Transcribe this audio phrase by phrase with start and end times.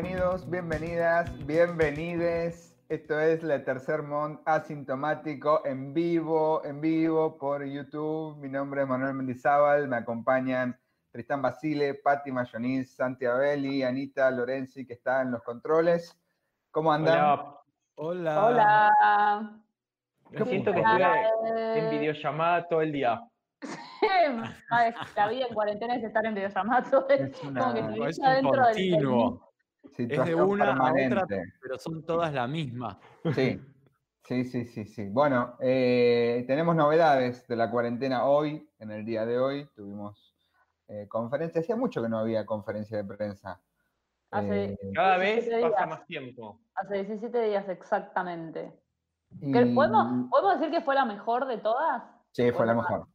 [0.00, 2.76] Bienvenidos, bienvenidas, bienvenides.
[2.90, 8.36] Esto es la Tercer Mont Asintomático en vivo, en vivo por YouTube.
[8.36, 10.78] Mi nombre es Manuel Mendizábal, me acompañan
[11.12, 16.14] Tristán Basile, Patti Mayonis, Santi Abelli, Anita Lorenzi, que está en los controles.
[16.72, 17.14] ¿Cómo andan?
[17.14, 17.62] Hola.
[17.96, 18.44] Hola.
[18.44, 19.60] Hola.
[20.32, 23.18] Yo siento que estuve en videollamada todo el día.
[25.16, 28.18] La vida en cuarentena es estar en videollamada todo el Es una- como que es
[28.18, 29.45] un adentro del- continuo.
[29.96, 31.26] Es de una a otra,
[31.60, 32.98] pero son todas la misma.
[33.34, 33.60] Sí,
[34.22, 35.08] sí, sí, sí, sí.
[35.08, 39.68] Bueno, eh, tenemos novedades de la cuarentena hoy, en el día de hoy.
[39.74, 40.34] Tuvimos
[40.88, 43.60] eh, conferencia, hacía mucho que no había conferencia de prensa.
[44.30, 46.60] Hace- Eh, Cada vez 17 pasa más tiempo.
[46.74, 48.72] Hace 17 días exactamente.
[49.40, 52.02] y- ¿Qué- ¿Podemos, ¿Podemos decir que fue la mejor de todas?
[52.32, 53.06] Sí, fue la mejor.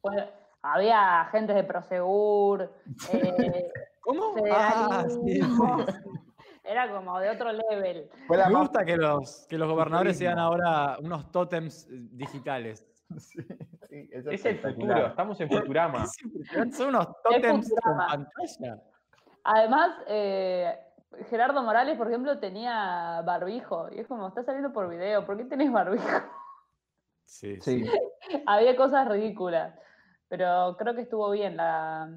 [0.00, 2.72] Fue- había agentes de Prosegur,
[3.12, 4.34] eh, ¿Cómo?
[4.52, 5.40] Ah, sí.
[6.64, 8.08] Era como de otro level.
[8.28, 12.86] Me gusta que los, que los gobernadores sean ahora unos tótems eh, digitales.
[13.92, 16.06] Sí, sí, Es el futuro, estamos en Futurama.
[16.72, 18.82] Son unos tótems con pantalla.
[19.44, 20.78] Además, eh,
[21.28, 23.88] Gerardo Morales, por ejemplo, tenía barbijo.
[23.92, 26.06] Y es como, está saliendo por video, ¿por qué tenés barbijo?
[27.26, 27.84] Sí, sí.
[28.46, 29.78] Había cosas ridículas.
[30.28, 32.08] Pero creo que estuvo bien la.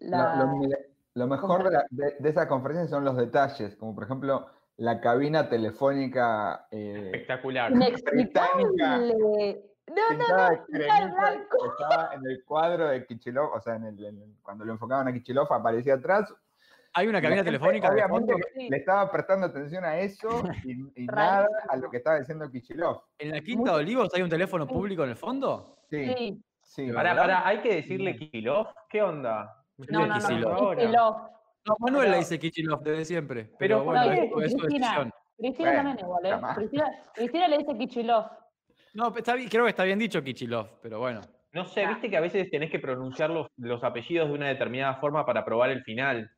[0.00, 0.76] La- Lo, lo-
[1.14, 4.46] lo mejor de, la- de- de esa conferencia son los detalles, como por ejemplo
[4.78, 7.70] la cabina telefónica eh, Espectacular.
[7.72, 9.62] Inexplicable.
[9.88, 14.22] No, no, no, cremita estaba en el cuadro de Kichilov, o sea, en el- en
[14.22, 16.32] el- cuando lo enfocaban a Kichilov aparecía atrás.
[16.94, 18.68] Hay una cabina telefónica Obviamente Sí.
[18.70, 20.28] le estaba prestando atención a eso
[20.64, 23.02] y, y nada a lo que estaba diciendo Kichilov.
[23.18, 25.78] ¿En la Quinta de Olivos hay un teléfono público en el fondo?
[25.90, 26.42] Sí, Sí.
[26.62, 26.92] sí.
[26.92, 28.68] Pará, pará, hay que decirle Kilov.
[28.88, 29.61] ¿Qué onda?
[29.90, 31.32] No, no, no.
[31.64, 33.44] No, Manuel Pero- le dice Kichilov desde siempre.
[33.58, 34.86] Pero Pero, bueno, no, es, su Cristina.
[34.88, 35.12] decisión.
[35.38, 36.54] Cristina Bueno, también igual, ¿eh?
[36.56, 38.24] Cristina, Cristina le dice Kichilov.
[38.94, 41.20] No, creo que está bien dicho Kichilov, pero bueno.
[41.52, 44.94] No sé, viste que a veces tenés que pronunciar los, los apellidos de una determinada
[44.96, 46.30] forma para probar el final.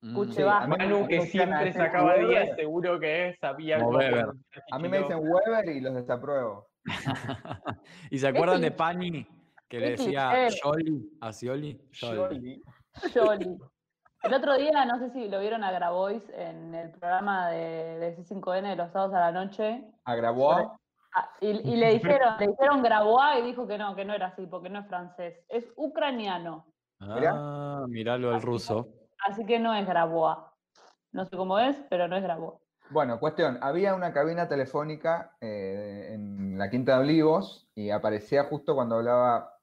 [0.00, 0.18] Mm.
[0.20, 2.28] Mí me- Manu, que siempre sacaba Weber.
[2.46, 5.18] 10, seguro que sabía A mí me dicen.
[5.20, 6.68] Weber y los desapruebo.
[8.10, 8.76] ¿Y se acuerdan de cliché.
[8.76, 9.26] Pani
[9.70, 10.48] que le decía.
[10.62, 11.80] Jolly a Scioli?
[11.98, 12.62] Jolly.
[14.22, 18.16] El otro día, no sé si lo vieron a Grabois en el programa de, de
[18.18, 19.82] C5N de los sábados a la noche.
[20.04, 20.78] ¿Agravó?
[21.14, 24.26] Ah, y, y le dijeron, le dijeron Grabois y dijo que no, que no era
[24.26, 26.66] así, porque no es francés, es ucraniano,
[27.00, 28.88] Ah, miralo el ruso.
[29.26, 30.36] así que no es Grabois.
[31.12, 32.60] No sé cómo es, pero no es Grabois.
[32.90, 38.74] Bueno, cuestión, había una cabina telefónica eh, en la Quinta de Olivos y aparecía justo
[38.74, 39.54] cuando hablaba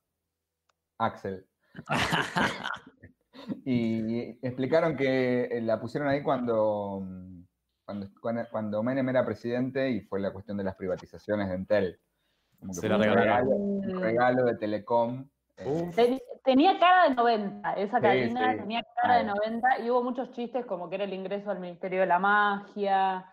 [0.98, 1.46] Axel.
[3.66, 7.44] y explicaron que eh, la pusieron ahí cuando, mm,
[7.86, 8.10] cuando,
[8.52, 12.00] cuando, Menem era presidente y fue la cuestión de las privatizaciones de Entel.
[12.60, 15.30] Como que Se fue la un regalo, un regalo de Telecom.
[15.96, 19.36] Ten- Tenía cara de 90, esa Sí, sí, tenía cara de claro.
[19.44, 23.26] 90 y hubo muchos chistes como que era el ingreso al Ministerio de la Magia,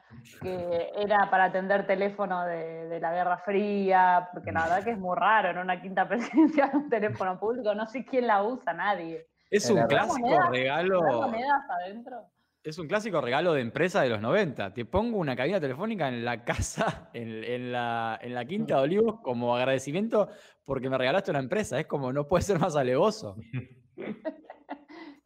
[0.43, 4.99] que era para atender teléfono de, de la Guerra Fría, porque la verdad que es
[4.99, 9.29] muy raro en una quinta presidencia un teléfono público, no sé quién la usa, nadie.
[9.49, 11.01] Es un clásico ¿Habrá regalo.
[11.03, 12.31] monedas adentro?
[12.65, 14.73] Es un clásico regalo de empresa de los 90.
[14.73, 18.83] Te pongo una cabina telefónica en la casa, en, en la, en la Quinta de
[18.83, 20.29] Olivos, como agradecimiento
[20.65, 21.79] porque me regalaste una empresa.
[21.79, 23.37] Es como, no puede ser más alevoso.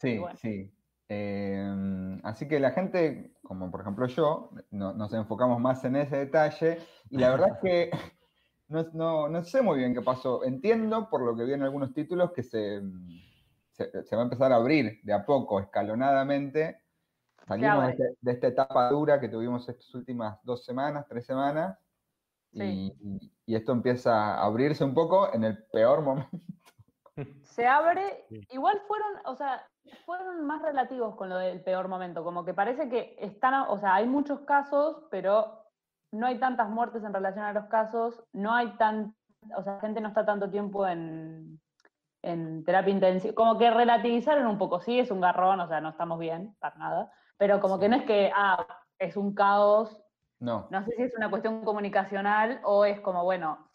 [0.01, 0.39] Sí, bueno.
[0.41, 0.71] sí.
[1.09, 6.19] Eh, así que la gente, como por ejemplo yo, no- nos enfocamos más en ese
[6.19, 6.79] detalle
[7.11, 7.91] y la verdad es que
[8.69, 10.45] no, no- no sé muy bien qué pasó.
[10.45, 12.81] Entiendo, por lo que vi en algunos títulos, que se,
[13.73, 16.83] se, se va a empezar a abrir de a poco, escalonadamente.
[17.49, 21.79] Salimos de, este- de esta etapa dura que tuvimos estas últimas dos semanas, tres semanas,
[22.53, 22.97] y, Sí.
[23.03, 26.31] y- y esto empieza a abrirse un poco en el peor momento.
[27.45, 28.41] Se abre, Sí.
[28.51, 29.67] igual fueron, o sea,
[30.05, 33.95] fueron más relativos con lo del peor momento, como que parece que están, o sea,
[33.97, 35.65] hay muchos casos, pero
[36.13, 39.15] no hay tantas muertes en relación a los casos, no hay tan,
[39.57, 41.61] o sea, la gente no está tanto tiempo en,
[42.23, 43.35] en terapia intensiva.
[43.35, 46.77] Como que relativizaron un poco, sí, es un garrón, o sea, no estamos bien, para
[46.77, 47.13] nada.
[47.39, 50.05] Pero como que no es que, ah, es un caos.
[50.41, 50.69] No.
[50.71, 53.71] No sé si es una cuestión comunicacional o es como, bueno,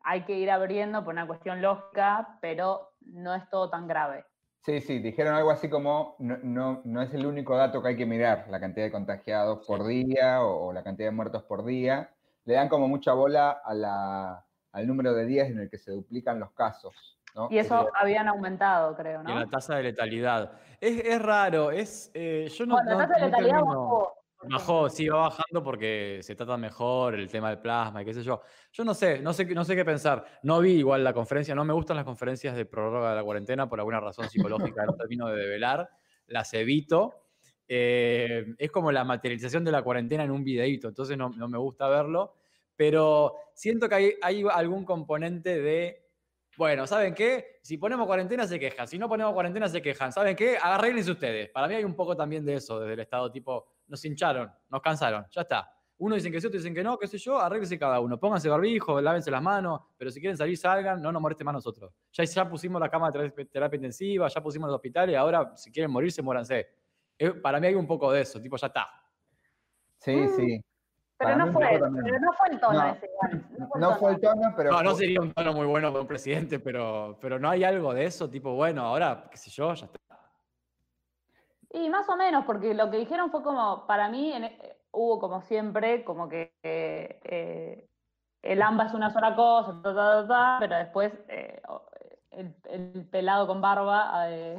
[0.00, 4.24] hay que ir abriendo por una cuestión lógica, pero no es todo tan grave.
[4.64, 7.96] Sí, sí, dijeron algo así como, no, no, no es el único dato que hay
[7.96, 11.64] que mirar, la cantidad de contagiados por día o, o la cantidad de muertos por
[11.64, 12.16] día.
[12.44, 14.45] Le dan como mucha bola a la,
[14.76, 17.18] al número de días en el que se duplican los casos.
[17.34, 17.48] ¿no?
[17.50, 19.48] Y eso habían aumentado, creo, Y la ¿no?
[19.48, 20.52] tasa de letalidad.
[20.80, 22.10] Es, es raro, es.
[22.14, 22.74] eh, yo no.
[22.74, 24.12] Bueno, no- la tasa de no letalidad bajó.
[24.48, 28.22] Bajó, sí, va bajando porque se trata mejor el tema del plasma y qué sé
[28.22, 28.42] yo.
[28.70, 30.24] Yo no sé, no sé, qué- no sé qué pensar.
[30.42, 33.66] No vi igual la conferencia, no me gustan las conferencias de prórroga de la cuarentena
[33.68, 35.88] por alguna razón psicológica, no termino de develar,
[36.26, 37.14] las evito.
[37.66, 41.58] Eh, es como la materialización de la cuarentena en un videíto, entonces no, no me
[41.58, 42.34] gusta verlo,
[42.76, 46.06] pero siento que hay, hay algún componente de,
[46.56, 47.58] bueno, ¿saben qué?
[47.62, 50.56] Si ponemos cuarentena se quejan, si no ponemos cuarentena se quejan, ¿saben qué?
[50.60, 51.50] Arréglense ustedes.
[51.50, 54.80] Para mí hay un poco también de eso, desde el Estado, tipo, nos hincharon, nos
[54.80, 55.72] cansaron, ya está.
[55.98, 58.20] Uno dicen que sí, otros dicen que no, qué sé yo, arréglense cada uno.
[58.20, 61.90] Pónganse barbijo, lávense las manos, pero si quieren salir, salgan, no nos molesten más nosotros.
[62.12, 65.72] Ya, ya pusimos la cama de terapia- terapia intensiva, ya pusimos los hospitales, ahora si
[65.72, 66.68] quieren morirse, muéranse.
[67.18, 68.86] Eh, Para mí hay un poco de eso, tipo, ya está.
[69.98, 70.60] Sí, sí.
[71.18, 71.88] Pero no, fue, pero
[72.20, 73.46] no fue el tono No, ese igual.
[73.80, 76.58] No fue el tono, pero No, no sería un tono muy bueno para un presidente,
[76.60, 79.98] pero, pero no hay algo de eso, tipo, bueno, ahora, qué sé yo, ya está.
[81.70, 85.18] Y más o menos, porque lo que dijeron fue como, para mí en- eh, hubo
[85.18, 87.88] como siempre, como que eh, eh,
[88.42, 91.60] el AMBA es una sola cosa, ta, ta, ta, ta, pero después eh,
[92.30, 94.58] el pelado con barba, eh,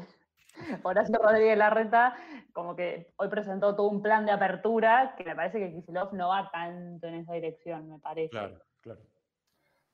[0.84, 2.16] Horacio Rodríguez Larreta,
[2.54, 6.30] como que hoy presentó todo un plan de apertura que me parece que Kicillof no
[6.30, 8.30] va tanto en esa dirección, me parece.
[8.30, 9.02] Claro, claro.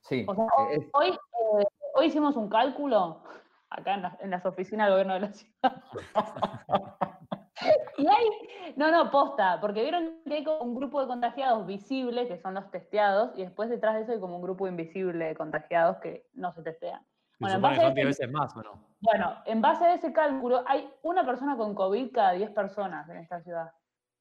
[0.00, 0.24] sí.
[0.28, 1.64] O sea, eh, es- Hoy, eh,
[1.94, 3.22] hoy hicimos un cálculo
[3.70, 5.82] acá en, las- en las oficinas del gobierno de la ciudad.
[7.98, 12.28] y hay, no, no, posta, porque vieron que hay como un grupo de contagiados visibles,
[12.28, 15.34] que son los testeados, y después detrás de eso hay como un grupo invisible de
[15.34, 17.04] contagiados que no se testean.
[17.44, 18.84] Bueno, en supone que base a son 10 ese- veces más, ¿o no?
[19.00, 23.18] Bueno, en base a ese cálculo, hay una persona con COVID cada 10 personas en
[23.18, 23.70] esta ciudad.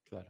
[0.09, 0.27] Claro.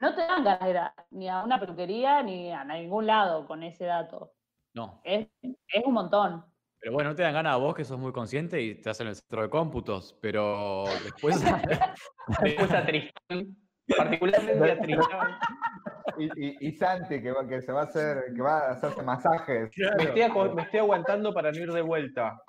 [0.00, 3.46] No te dan ganas de ir a- ni a una peluquería ni a ningún lado
[3.46, 4.32] con ese dato.
[4.74, 5.00] No.
[5.04, 6.44] Es, es un montón.
[6.78, 9.06] Pero bueno, no te dan ganas a vos que sos muy consciente y te hacen
[9.06, 11.36] el centro de cómputos, pero después.
[12.42, 13.56] Después a Tristán,
[13.96, 15.38] particularmente a Tristán.
[16.18, 19.70] y, y- y Santi, que, se va a hacer, que va a hacerse masajes.
[19.96, 22.40] Me estoy, aco- me estoy aguantando para no ir de vuelta.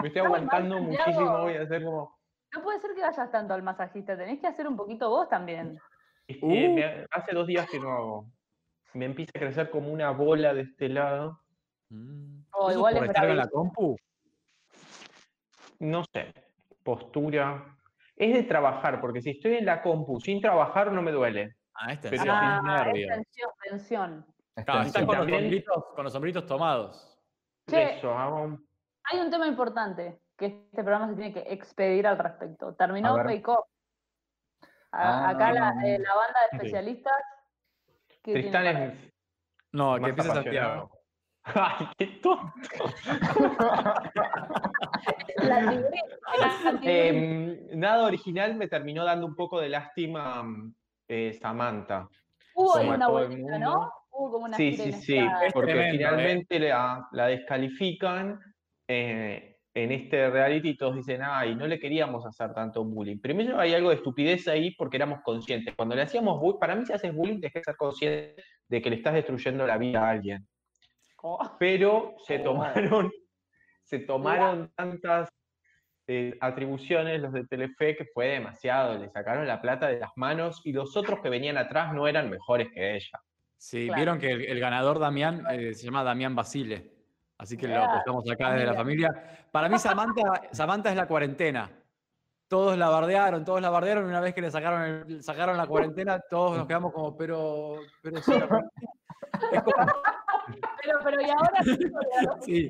[0.00, 2.16] Me estoy aguantando muchísimo, voy a hacer como...
[2.54, 5.78] No puede ser que vayas tanto al masajista, tenés que hacer un poquito vos también.
[6.42, 6.74] Uh.
[6.74, 8.26] me- hace dos días que no hago.
[8.94, 11.40] Me empieza a crecer como una bola de este lado.
[11.90, 12.42] Mm.
[12.52, 13.96] O ¿Eso igual por es estar en la compu?
[15.80, 16.32] No sé,
[16.82, 17.76] postura.
[18.16, 21.54] Es de trabajar, porque si estoy en la compu sin trabajar no me duele.
[21.80, 24.26] Ah, tensión, Ah, es tensión, tensión.
[24.64, 25.06] Claro, estás Extensión.
[25.06, 27.20] con los, sombritos, con los sombritos tomados.
[27.68, 28.68] Che, Eso, hago un-
[29.04, 32.74] hay un tema importante que este programa se tiene que expedir al respecto.
[32.74, 33.16] Terminó.
[33.22, 33.66] Fake Off.
[34.92, 35.86] Ah, Acá la, no.
[35.86, 37.12] eh, la banda de especialistas.
[38.08, 39.12] ¿qué tiene Tristán para es
[39.72, 40.42] No, que apasionado.
[40.42, 40.90] Santiago.
[41.44, 42.84] Ay, qué tonto.
[45.36, 45.82] La.
[46.82, 50.74] Em, nada original me terminó dando un poco de lástima mm,
[51.08, 52.08] eh, Samantha.
[52.54, 53.58] Hubo como una vuelta.
[53.58, 53.90] ¿no?
[54.10, 55.18] Hubo como una Sí, sí, sí,
[55.52, 55.98] porque tremendo, ¿eh?
[55.98, 58.38] finalmente la, la descalifican
[58.88, 63.20] eh, en este reality y todos dicen, ay, no le queríamos hacer tanto bullying.
[63.20, 65.74] Primero hay algo de estupidez ahí porque éramos conscientes.
[65.76, 68.90] Cuando le hacíamos bullying, para mí si haces bullying tenés que ser consciente de que
[68.90, 70.46] le estás destruyendo la vida a alguien.
[71.22, 72.44] Oh, Pero se Oh.
[72.44, 73.12] tomaron,
[73.84, 75.28] se tomaron tantas
[76.08, 78.98] eh, atribuciones los de Telefe que fue demasiado.
[78.98, 82.28] Le sacaron la plata de las manos y los otros que venían atrás no eran
[82.30, 83.20] mejores que ella.
[83.56, 83.96] Sí, Claro.
[83.98, 86.92] vieron que el, el ganador Damián eh, se llama Damián Basile.
[87.36, 89.10] Así que lo apostamos acá desde la familia.
[89.52, 90.22] Para mí, Samantha,
[90.52, 91.70] Samantha es la cuarentena.
[92.48, 94.04] Todos la bardearon, todos la bardearon.
[94.06, 97.76] y Una vez que le sacaron, el- sacaron la cuarentena, todos nos quedamos como, pero.
[98.02, 98.90] pero sí, la cuarentena".
[99.52, 99.86] Es como-
[100.82, 101.62] Pero, pero, ¿y ahora?
[102.40, 102.68] sí,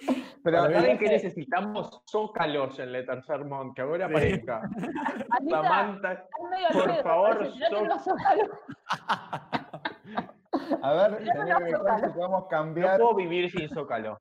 [0.44, 2.02] Pero ¿Saben qué necesitamos?
[2.08, 4.62] Zócalos en el tercer monte, que ahora aparezca.
[5.30, 6.26] Anita, Samantha,
[6.72, 8.50] por pedo, favor, zócalos.
[10.82, 12.96] a ver, los que ver si podemos no cambiar.
[12.98, 14.18] puedo vivir sin Zócalo.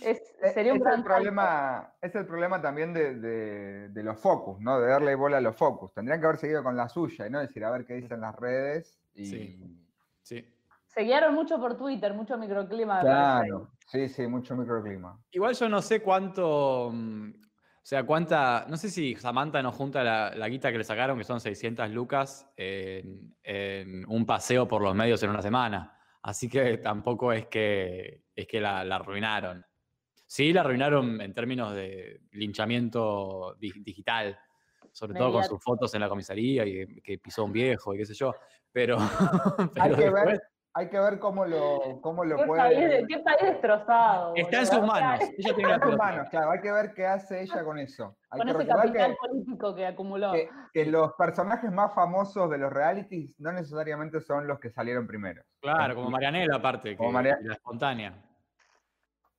[0.00, 4.02] Es- Eh, sería un es, gran el problema, es el problema también de, de- de
[4.02, 4.78] los focus, ¿no?
[4.78, 5.92] De darle bola a los focus.
[5.94, 8.36] Tendrían que haber seguido con la suya y no decir a ver qué dicen las
[8.36, 8.98] redes.
[9.14, 9.24] Y...
[9.26, 9.76] Sí.
[10.22, 10.53] sí.
[10.94, 13.00] Se guiaron mucho por Twitter, mucho microclima.
[13.00, 13.70] Claro.
[13.86, 15.18] Sí, sí, mucho microclima.
[15.32, 16.90] Igual yo no sé cuánto.
[16.92, 18.64] mm, O sea, cuánta.
[18.68, 21.90] No sé si Samantha nos junta la, la guita que le sacaron, que son 600
[21.90, 25.98] lucas, en, en un paseo por los medios en una semana.
[26.22, 29.64] Así que tampoco es que, es que la, la arruinaron.
[30.26, 34.38] Sí, la arruinaron en términos de linchamiento di- digital,
[34.90, 38.06] sobre todo con sus fotos en la comisaría y que pisó un viejo y qué
[38.06, 38.32] sé yo.
[38.72, 38.96] Pero.
[39.80, 40.40] Hay que ver,
[40.76, 43.06] hay que ver cómo lo, cómo lo ¿Qué país, puede.
[43.06, 44.32] qué país destrozado.
[44.34, 45.20] Está en sus manos.
[45.20, 48.16] Ella tiene Está en sus manos, claro, hay que ver qué hace ella con eso.
[48.30, 50.32] Hay Con que ese capital que, político que acumuló.
[50.32, 55.06] que- que los personajes más famosos de los realities no necesariamente son los que salieron
[55.06, 55.42] primero.
[55.60, 58.12] Claro, como Marianela, aparte, Como que Maria- la espontánea.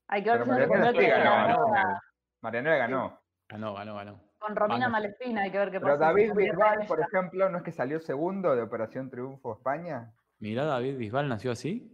[0.08, 2.00] Hay que ver Pero Marianela sí ganó, la ganó.
[2.42, 3.20] Marianela ganó.
[3.50, 4.20] Ganó, ganó, ganó.
[4.40, 4.88] Con Romina.
[4.88, 5.98] Malespina, hay que ver qué Pero pasa.
[5.98, 10.14] se David Bisbal, por ejemplo, ¿no es que salió segundo de Operación Triunfo España?
[10.40, 11.92] Mirá, David Bisbal nació así.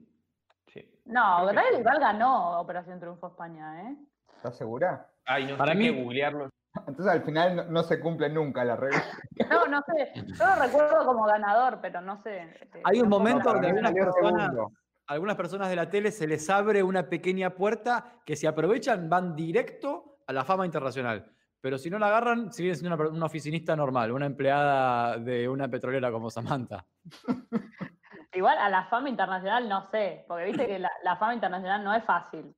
[0.68, 1.02] Sí.
[1.06, 1.78] No, que David.
[1.78, 3.96] Bisbal ganó Operación Triunfo España, ¿eh?
[4.36, 5.08] ¿Estás segura?
[5.26, 6.50] Ay, no Para sé mí- qué googlearlo.
[6.88, 9.04] Entonces al final no, no se cumple nunca la regla.
[9.52, 10.14] No, no sé.
[10.16, 12.38] Yo lo recuerdo como ganador, pero no sé.
[12.44, 14.72] eh, Hay un no momento puedo- para de mí algunas personas, segundo.
[15.08, 19.36] algunas personas de la tele se les abre una pequeña puerta que si aprovechan van
[19.36, 21.30] directo a la fama internacional.
[21.60, 26.12] Pero si no la agarran, siguen siendo una oficinista normal, una empleada de una petrolera
[26.12, 26.86] como Samantha.
[28.34, 31.94] Igual a la fama internacional no sé, porque viste que la, la fama internacional no
[31.94, 32.56] es fácil.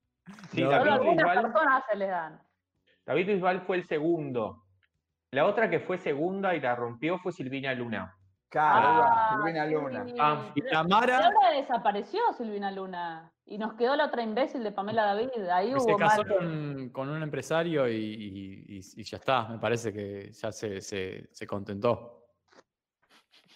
[0.52, 2.42] Sí, No, Solo David algunas Bisbal, personas se les dan.
[3.06, 4.64] David Bisbal fue el segundo.
[5.32, 8.16] La otra que fue segunda y la rompió fue Silvina Luna.
[8.50, 10.06] Claro, Ah, Silvina Luna.
[10.06, 10.16] sí.
[10.20, 13.32] Ah, Y Tamara ahora desapareció Silvina Luna.
[13.46, 15.32] Y nos quedó la otra imbécil de Pamela David.
[15.52, 19.48] Ahí hubo se casó con, con un empresario y, y- y- y ya está.
[19.50, 22.28] Me parece que ya se, se- se contentó.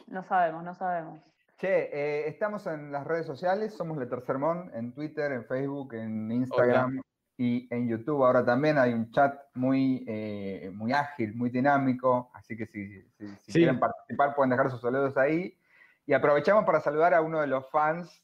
[0.07, 1.19] No sabemos, no sabemos.
[1.59, 5.95] Che, eh, estamos en las redes sociales, somos Le Tercer Mon, en Twitter, en Facebook,
[5.95, 7.01] en Instagram
[7.35, 8.23] y en YouTube.
[8.23, 13.27] Ahora también hay un chat muy, eh, muy ágil, muy dinámico, así que si, si-
[13.37, 13.59] si Sí.
[13.59, 15.57] quieren participar pueden dejar sus saludos ahí.
[16.05, 18.23] Y aprovechamos para saludar a uno de los fans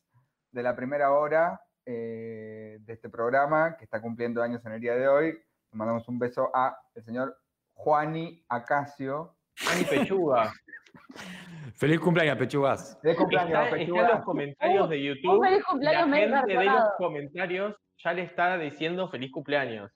[0.51, 4.95] de la primera hora eh, de este programa, que está cumpliendo años en el día
[4.95, 5.31] de hoy.
[5.31, 7.35] Le mandamos un beso a el señor
[7.73, 9.35] Juani Acacio.
[9.69, 10.53] Ani Pechuga.
[11.75, 12.99] Feliz cumpleaños, pechugas.
[13.01, 14.01] De cumpleaños, Está, está Pechuga.
[14.01, 15.39] en los comentarios de YouTube.
[15.39, 19.91] Un feliz La cumpleaños medio gente de los comentarios ya le está diciendo feliz cumpleaños.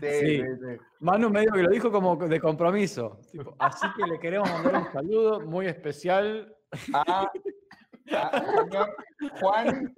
[0.00, 0.36] Sí, Sí.
[0.38, 0.76] sí, sí.
[1.00, 3.20] Manu medio que lo dijo como de compromiso.
[3.30, 6.54] tipo, así que le queremos mandar un saludo muy especial.
[6.94, 7.30] a,
[8.12, 8.96] a señor
[9.40, 9.94] Juan,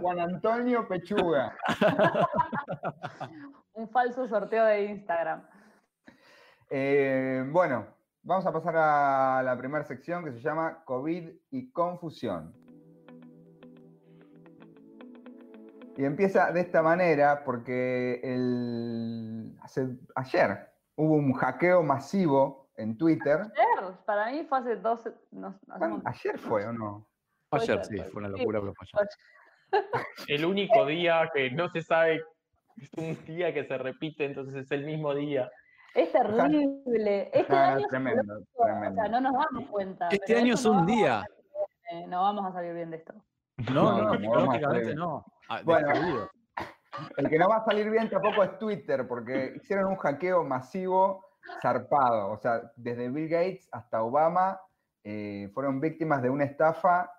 [0.00, 1.56] Juan Antonio Pechuga.
[3.72, 5.46] Un falso sorteo de Instagram.
[6.70, 7.86] Eh, bueno,
[8.22, 12.54] vamos a pasar a la primera sección que se llama COVID y confusión.
[15.96, 23.40] Y empieza de esta manera porque el, hace- ayer hubo un hackeo masivo en Twitter.
[23.40, 25.12] Ayer, para mí fue hace 12.
[25.32, 25.96] No, hace ¿Cuándo?
[25.96, 27.08] un- ¿Ayer fue o no?
[27.50, 29.86] Ayer sí, fue una locura, pero fue ayer.
[30.28, 32.22] El único día que no se sabe,
[32.76, 35.50] es un día que se repite, entonces es el mismo día.
[35.98, 37.28] Es terrible.
[37.32, 40.08] Este no, año se tremendo, O sea, no nos damos cuenta.
[40.10, 41.24] Este año es no un día.
[41.90, 43.14] eh, no vamos a salir bien de esto.
[43.72, 45.24] No, No, no, a no.
[45.48, 46.30] Ah, Bueno.
[47.16, 51.24] El que no va a salir bien tampoco es Twitter, porque hicieron un hackeo masivo
[51.60, 52.30] zarpado.
[52.30, 54.60] O sea, desde Bill Gates hasta Obama
[55.02, 57.10] eh, fueron víctimas de una estafa.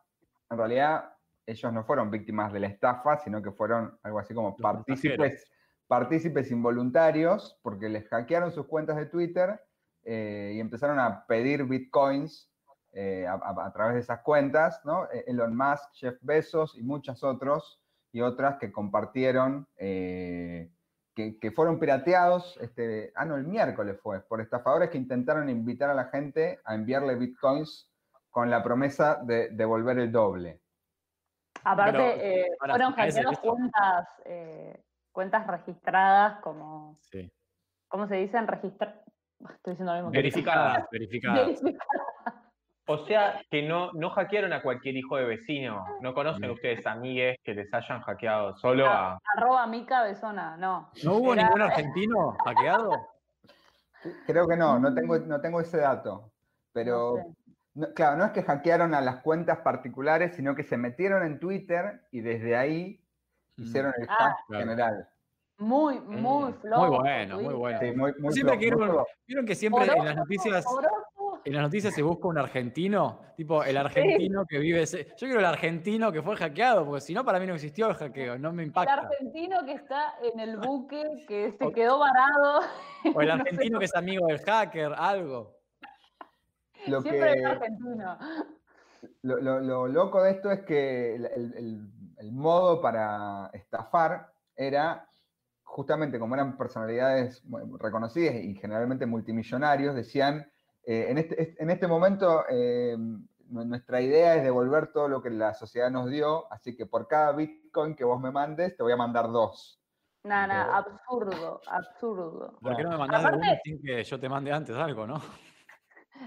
[0.50, 1.14] En realidad,
[1.46, 5.46] ellos no fueron víctimas de la estafa, sino que fueron algo así como Los partícipes,
[5.90, 9.60] partícipes involuntarios, porque les hackearon sus cuentas de Twitter
[10.06, 12.50] eh, y empezaron a pedir bitcoins
[12.94, 15.06] eh, a, a- a través de esas cuentas, ¿no?
[15.12, 17.82] Eh, Elon Musk, Jeff Bezos y muchos otros,
[18.12, 20.72] y otras que compartieron, eh,
[21.16, 25.90] que, que fueron pirateados, este, ah, no, el miércoles fue, por estafadores que intentaron invitar
[25.90, 27.92] a la gente a enviarle bitcoins
[28.30, 30.62] con la promesa de devolver el doble.
[31.64, 37.32] Aparte, Pero, eh, fueron hackeadas cuentas, eh, cuentas registradas como, Sí.
[37.88, 38.48] ¿cómo se dicen?
[38.48, 39.04] Registrar.
[39.42, 40.12] Estoy diciendo lo mismo.
[40.12, 41.62] que- Verificadas, verificadas.
[42.88, 45.86] O sea, que no, no hackearon a cualquier hijo de vecino.
[46.02, 46.54] No conocen No.
[46.54, 49.20] ustedes amigues que les hayan hackeado solo a...
[49.38, 50.90] Arroba Mica Besona, no.
[51.04, 52.92] ¿No hubo Era- ningún argentino hackeado?
[54.26, 56.32] Creo que no, no tengo, no tengo ese dato,
[56.74, 57.18] pero...
[57.18, 57.36] No sé.
[57.76, 61.40] No, claro, no es que hackearon a las cuentas particulares, sino que se metieron en
[61.40, 63.00] Twitter y desde ahí
[63.62, 64.64] hicieron el Ah, hack claro.
[64.66, 65.10] general.
[65.58, 66.88] Muy, muy Mm, flojo.
[66.88, 67.80] Muy bueno, muy bueno.
[67.80, 69.06] Sí, muy, muy Siempre flojo, quiero muy.
[69.28, 70.66] Vieron que siempre en las noticias.
[71.46, 74.82] En las noticias se busca un argentino, tipo el argentino que vive.
[74.82, 77.88] ese- Yo quiero el argentino que fue hackeado, porque si no, para mí no existió
[77.88, 78.94] el hackeo, no me El impacta.
[78.94, 82.62] argentino que está en el buque, que se quedó varado.
[83.16, 85.56] O el no sé argentino que es amigo del hacker, algo.
[86.88, 88.18] Lo Siempre que, el argentino.
[89.24, 95.08] Lo, lo- lo loco de esto es que el, el- el- modo para estafar era
[95.64, 97.44] justamente como eran personalidades
[97.80, 100.50] reconocidas y generalmente multimillonarios, decían,
[100.84, 105.22] eh, en, este, est- en este momento eh, nu- nuestra idea es devolver todo lo
[105.22, 108.84] que la sociedad nos dio, así que por cada Bitcoin que vos me mandes, te
[108.84, 109.80] voy a mandar dos.
[110.24, 112.58] Nada, nada, absurdo, absurdo.
[112.62, 115.08] ¿Por qué no me mandás de Aparte- una sin que yo te mande antes algo,
[115.08, 115.22] no?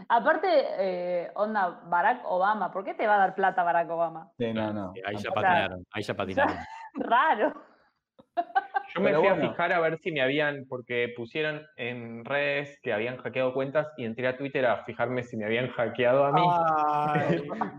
[0.09, 4.31] Aparte, eh, onda, Barack Obama, ¿por qué te va a dar plata Barack Obama?
[4.39, 4.93] Sí, no, no.
[5.05, 6.57] Ahí ya patinaron, ahí ya patinaron.
[6.95, 7.53] Raro.
[8.95, 9.47] Yo me Pero fui bueno.
[9.47, 13.89] a fijar a ver si me habían, porque pusieron en redes que habían hackeado cuentas
[13.97, 16.43] y entré a Twitter a fijarme si me habían hackeado a mí.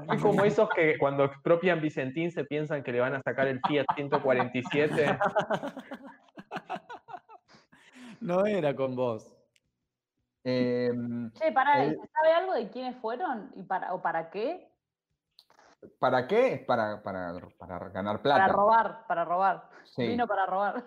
[0.08, 3.60] Fui como esos que cuando expropian Vicentín se piensan que le van a sacar el
[3.68, 5.18] Fiat 147.
[8.22, 9.36] no era con vos.
[10.44, 14.30] Em, Che, pará, ¿y El- ¿se sabe algo de quiénes fueron y para, o para
[14.30, 14.70] qué?
[16.00, 16.54] ¿Para qué?
[16.54, 18.42] Es para, para, para ganar plata.
[18.42, 19.70] Para robar, para robar.
[19.84, 20.08] Sí.
[20.08, 20.84] Vino para robar.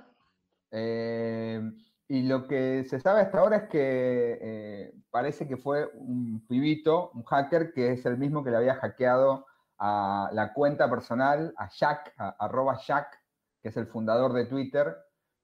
[0.71, 1.61] Eh,
[2.09, 7.11] y lo que se sabe hasta ahora es que eh, parece que fue un pibito,
[7.11, 9.47] un hacker, que es el mismo que le había hackeado
[9.79, 13.23] a la cuenta personal, a Jack, a, arroba Jack,
[13.61, 14.97] que es el fundador de Twitter,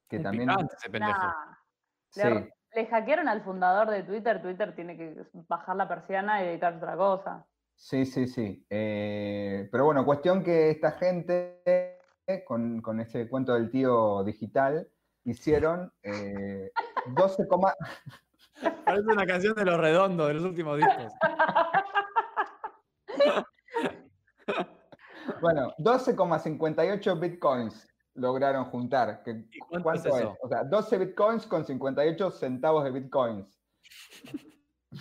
[0.08, 0.48] que Un también...
[0.48, 1.18] picante ese pendejo.
[1.18, 1.56] Nah.
[2.10, 4.40] Sí, Le, le hackearon al fundador de Twitter.
[4.42, 7.46] Twitter tiene que bajar la persiana y dedicarse a otra cosa.
[7.74, 8.64] sí, sí, sí.
[8.70, 11.98] Eh, pero bueno, cuestión que esta gente,
[12.46, 14.88] con, con ese cuento del tío digital,
[15.24, 16.70] hicieron eh,
[17.14, 17.74] 12, coma-
[18.84, 21.12] Parece una canción de los redondos de los últimos discos.
[25.40, 29.22] Bueno, 12,58 bitcoins lograron juntar.
[29.22, 30.28] que- ¿Y cuánto ¿Cuánto es?
[30.42, 33.58] O sea, 12 bitcoins con 58 centavos de bitcoins,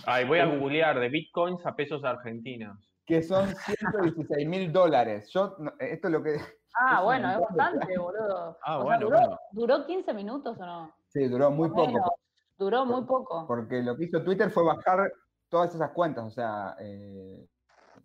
[0.06, 2.78] Ay, voy a googlear de bitcoins a pesos argentinos.
[3.06, 5.30] que son 116 mil dólares.
[5.34, 6.38] Yo, no- esto es lo que...
[6.74, 8.58] Ah, Es bueno, es bastante, boludo.
[8.63, 9.39] Ah, O sea, bueno, duró, bueno.
[9.52, 10.95] ¿Duró 15 minutos o no?
[11.10, 12.15] Sí, duró muy poco.
[12.58, 13.45] Duró muy poco.
[13.47, 15.12] Porque lo que hizo Twitter fue bajar
[15.50, 16.24] todas esas cuentas.
[16.24, 17.45] O sea, eh,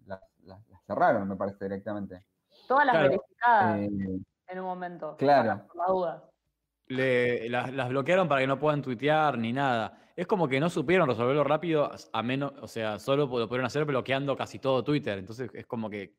[0.07, 2.27] las, las- las cerraron, me parece, directamente.
[2.67, 3.09] Todas las Claro.
[3.11, 5.17] verificadas Eh, en un momento.
[5.17, 5.67] claro.
[5.69, 6.23] Por las dudas.
[6.89, 9.99] Le- las, las bloquearon para que no puedan tuitear ni nada.
[10.15, 13.85] Es como que no supieron resolverlo rápido, a menos, o sea, solo lo pudieron hacer
[13.85, 15.19] bloqueando casi todo Twitter.
[15.19, 16.15] Entonces es como que,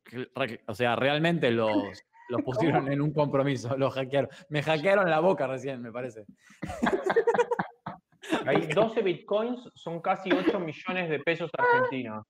[0.67, 1.71] o sea, realmente los,
[2.29, 4.29] los pusieron en un compromiso, los hackearon.
[4.49, 6.25] Me hackearon la boca recién, me parece.
[8.45, 12.25] Hay 12 bitcoins, son casi 8 millones de pesos argentinos.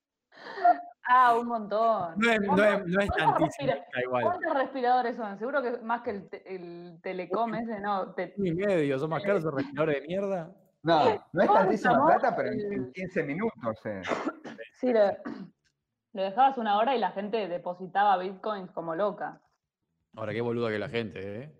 [1.10, 2.14] Ah, un montón.
[2.18, 4.24] No es, no es, no es ¿Cuántos tantísimo, respira- da igual.
[4.24, 5.38] ¿Cuántos respiradores son?
[5.40, 8.14] Seguro que más que el, te- el Telecom ese, ¿no?
[8.14, 10.52] Te- Un y medio, son más caros esos respiradores de mierda.
[10.84, 13.86] no, no es ¿Cómo tantísima plata, pero en, el- en 15 minutos.
[13.86, 14.02] eh.
[14.80, 15.00] Sí, lo,
[16.14, 19.40] lo dejabas una hora y la gente depositaba bitcoins como loca.
[20.16, 21.54] Ahora, qué boluda que la gente, ¿eh?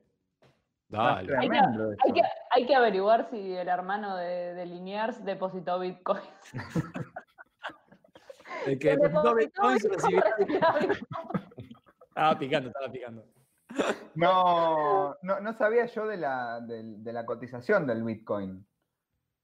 [0.90, 1.38] Dale.
[1.38, 2.30] Hay que, hay, que, eso.
[2.52, 6.24] hay que averiguar si el hermano de, de Liniers depositó bitcoins.
[8.66, 10.24] El que depositó Bitcoin recibió.
[12.10, 13.26] Estaba picando, estaba picando.
[14.16, 18.66] No, no, no sabía yo de la, del- de la cotización del Bitcoin.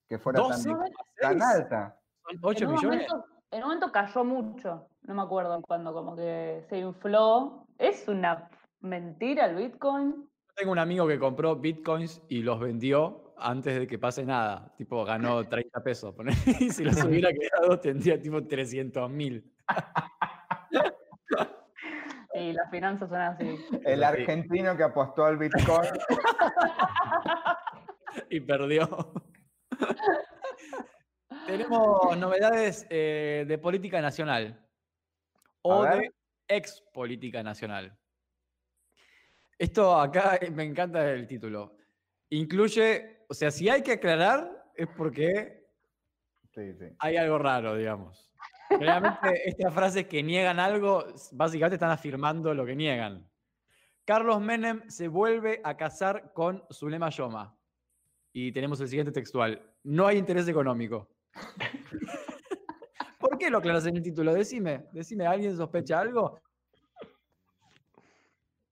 [0.09, 0.91] Que fuera tan, 12,6.
[1.19, 1.99] tan alta.
[2.23, 3.07] Son 8 en, un millones.
[3.11, 4.87] momento, en un momento cayó mucho.
[5.03, 7.65] No me acuerdo cuando como que se infló.
[7.77, 8.49] Es una
[8.81, 10.29] mentira el bitcoin.
[10.55, 14.73] Tengo un amigo que compró bitcoins y los vendió antes de que pase nada.
[14.77, 16.15] Tipo, ganó 30 pesos.
[16.59, 19.51] Y si los hubiera quedado, tendría tipo 300 mil.
[22.35, 23.59] Y las finanzas son así.
[23.85, 25.89] El argentino que apostó al Bitcoin.
[28.29, 29.13] Y perdió.
[31.45, 34.59] Tenemos novedades eh, de política nacional.
[35.61, 36.11] O de
[36.47, 37.97] ex política nacional.
[39.57, 41.77] Esto acá eh, me encanta el título.
[42.29, 45.65] Incluye, o sea, si hay que aclarar, es porque
[46.53, 46.85] Sí, sí.
[46.99, 48.31] hay algo raro, digamos.
[48.69, 49.17] Realmente
[49.49, 53.27] estas frases que niegan algo, básicamente están afirmando lo que niegan.
[54.05, 57.57] Carlos Menem se vuelve a casar con Zulema Yoma.
[58.33, 59.59] Y tenemos el siguiente textual.
[59.81, 61.09] No hay interés económico.
[63.19, 64.31] ¿Por qué lo aclaras en el título?
[64.31, 66.39] Decime, decime, ¿alguien sospecha algo?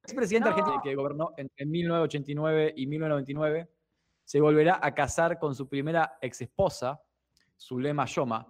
[0.04, 0.56] Expresidente No.
[0.56, 3.68] argentino que gobernó entre 1989 y 1999
[4.32, 7.02] se volverá a casar con su primera exesposa,
[7.60, 8.48] Zulema Yoma,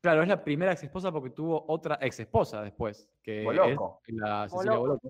[0.00, 4.00] Claro, es la primera ex esposa porque tuvo otra ex esposa después, que Boloco.
[4.06, 4.98] es la Cecilia Boloco.
[5.02, 5.08] Boloco.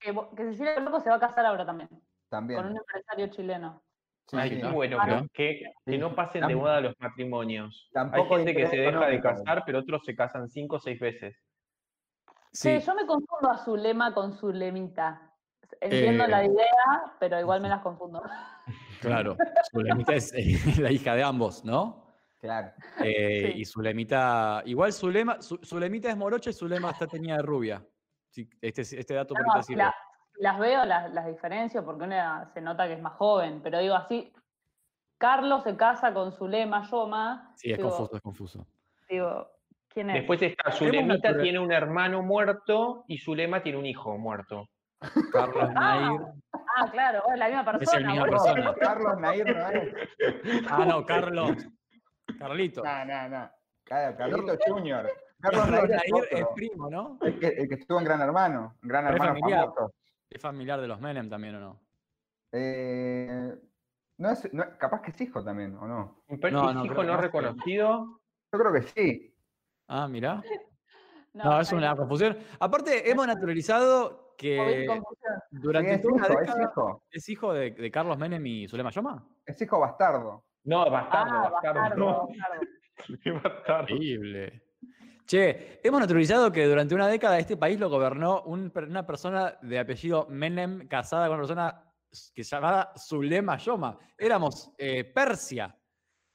[0.00, 1.88] Que, que Cecilia Boloco se va a casar ahora también,
[2.28, 2.60] También.
[2.60, 3.84] con un empresario chileno.
[4.26, 4.60] Sí, Ay, sí.
[4.60, 5.26] qué bueno, Ah, que, no.
[5.32, 7.88] que, que no pasen de moda los matrimonios.
[7.92, 10.98] tampoco Hay gente que se deja de casar, pero otros se casan cinco o seis
[10.98, 11.36] veces.
[12.50, 12.80] Sí.
[12.80, 15.31] Sí, yo me confundo a Zulema con Zulemita.
[15.80, 18.22] Entiendo Eh, la idea, pero igual me las confundo.
[19.00, 19.36] claro.
[19.70, 22.06] Zulemita es eh, la hija de ambos, ¿no?
[22.40, 22.72] Claro.
[23.02, 23.60] Eh, Sí.
[23.60, 27.84] Y Zulemita, igual Zulema, Zu- Zulemita es morocha y Zulema está teñida de rubia.
[28.30, 29.94] Sí, este, este dato por No, la-
[30.38, 33.94] las veo, las, las diferencio, porque una se nota que es más joven, pero digo
[33.94, 34.32] así,
[35.18, 37.52] Carlos se casa con Zulema Yoma.
[37.56, 38.66] Sí, es digo, confuso, es confuso.
[39.08, 39.48] Digo,
[39.88, 40.14] ¿quién es?
[40.16, 44.68] Después está Zulemita tiene un hermano muerto y Zulema tiene un hijo muerto.
[45.32, 46.20] Carlos Nair.
[46.74, 48.08] Ah, claro, es la misma persona.
[48.12, 48.44] misma boludo.
[48.44, 48.74] persona.
[48.80, 49.94] Carlos Nair no es.
[50.70, 51.56] Ah, no, Carlos.
[52.38, 52.82] Carlito.
[52.82, 53.50] No, no, no.
[53.84, 55.10] Claro, Carlito Junior.
[55.40, 57.18] Carlos Carlos Nair es Nair es primo, ¿no?
[57.20, 58.76] El que, el que estuvo en Gran Hermano.
[58.80, 59.64] Gran Pero es Hermano familiar.
[59.74, 59.94] famoso.
[60.30, 61.80] Es familiar de los Menem también, ¿o no?
[62.52, 63.54] Eh,
[64.18, 66.24] no es, no- capaz que es hijo también, ¿o no?
[66.40, 67.20] Parece No, no, es hijo no no.
[67.20, 68.20] reconocido.
[68.52, 69.34] Yo creo que sí.
[69.88, 70.42] Ah, mirá.
[71.34, 72.36] No, No, es una confusión.
[72.60, 74.86] Aparte, hemos naturalizado que.
[74.88, 75.00] Sí,
[75.50, 77.02] durante es una hijo, es hijo.
[77.10, 79.26] es hijo de, de Carlos Menem y Zulema Yoma.
[79.46, 80.44] Es hijo bastardo.
[80.64, 81.80] No, bastardo, Ah, bastardo.
[81.80, 82.28] bastardo, no.
[83.42, 83.94] bastardo.
[83.94, 84.62] Increíble.
[85.24, 89.78] Che, hemos naturalizado que durante una década este país lo gobernó un una persona de
[89.78, 91.84] apellido Menem casada con una persona
[92.34, 93.96] que se llamaba Zulema Yoma.
[94.18, 95.74] Éramos eh, Persia.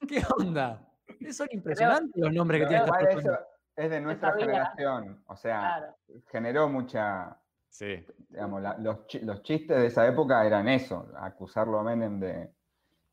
[0.08, 0.84] ¿Qué onda?
[1.32, 3.38] Son impresionantes los nombres que Pero tienen
[3.76, 5.24] es de nuestra generación.
[5.28, 5.96] O sea, Claro.
[6.32, 7.38] generó mucha.
[7.78, 8.04] Sí.
[8.30, 12.52] Digamos, la- los, los chistes de esa época eran eso, acusarlo a Menem de,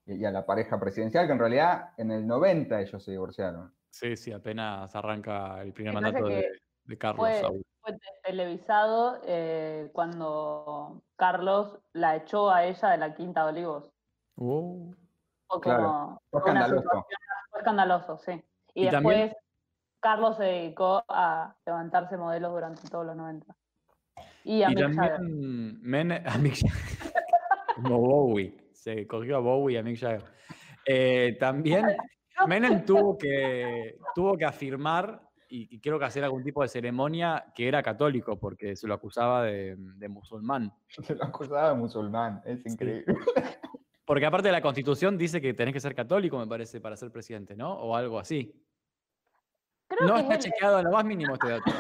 [0.07, 3.75] y a la pareja presidencial, que en realidad en el 90 ellos se divorciaron.
[3.91, 6.49] Sí, sí, apenas arranca el primer mandato de,
[6.99, 7.63] Carlos fue- Saúl.
[7.83, 13.93] Fue te- televisado eh, cuando Carlos la echó a ella de la Quinta de Olivos.
[14.37, 14.95] Uh,
[15.47, 16.89] Fue Claro, Fue escandaloso.
[17.51, 18.33] fue escandaloso, sí.
[18.73, 19.37] Y, Y después también-
[20.01, 23.55] Carlos se dedicó a levantarse modelos durante todos los 90.
[24.45, 25.17] Y a y Mick Jagger.
[25.17, 27.13] también Menem, a Mick Jagger.
[27.75, 28.57] Como Bowie.
[28.73, 30.25] Se cogió a Bowie y a Mick Jagger.
[30.87, 31.87] Eh, también
[32.47, 37.47] Menem tuvo que, tuvo que afirmar, y, y creo que hacer algún tipo de ceremonia,
[37.55, 40.73] que era católico, porque se lo acusaba de, de musulmán.
[41.03, 43.05] Se lo acusaba de musulmán, es increíble.
[44.07, 47.11] Porque aparte de la constitución dice que tenés que ser católico, me parece, para ser
[47.11, 47.73] presidente, ¿no?
[47.73, 48.55] O algo así.
[49.89, 51.73] Creo No que está es chequeado en lo más mínimo este dato.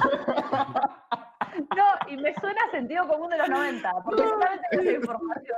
[1.77, 5.57] No, y me suena a sentido común de los 90, porque solamente tengo esa información.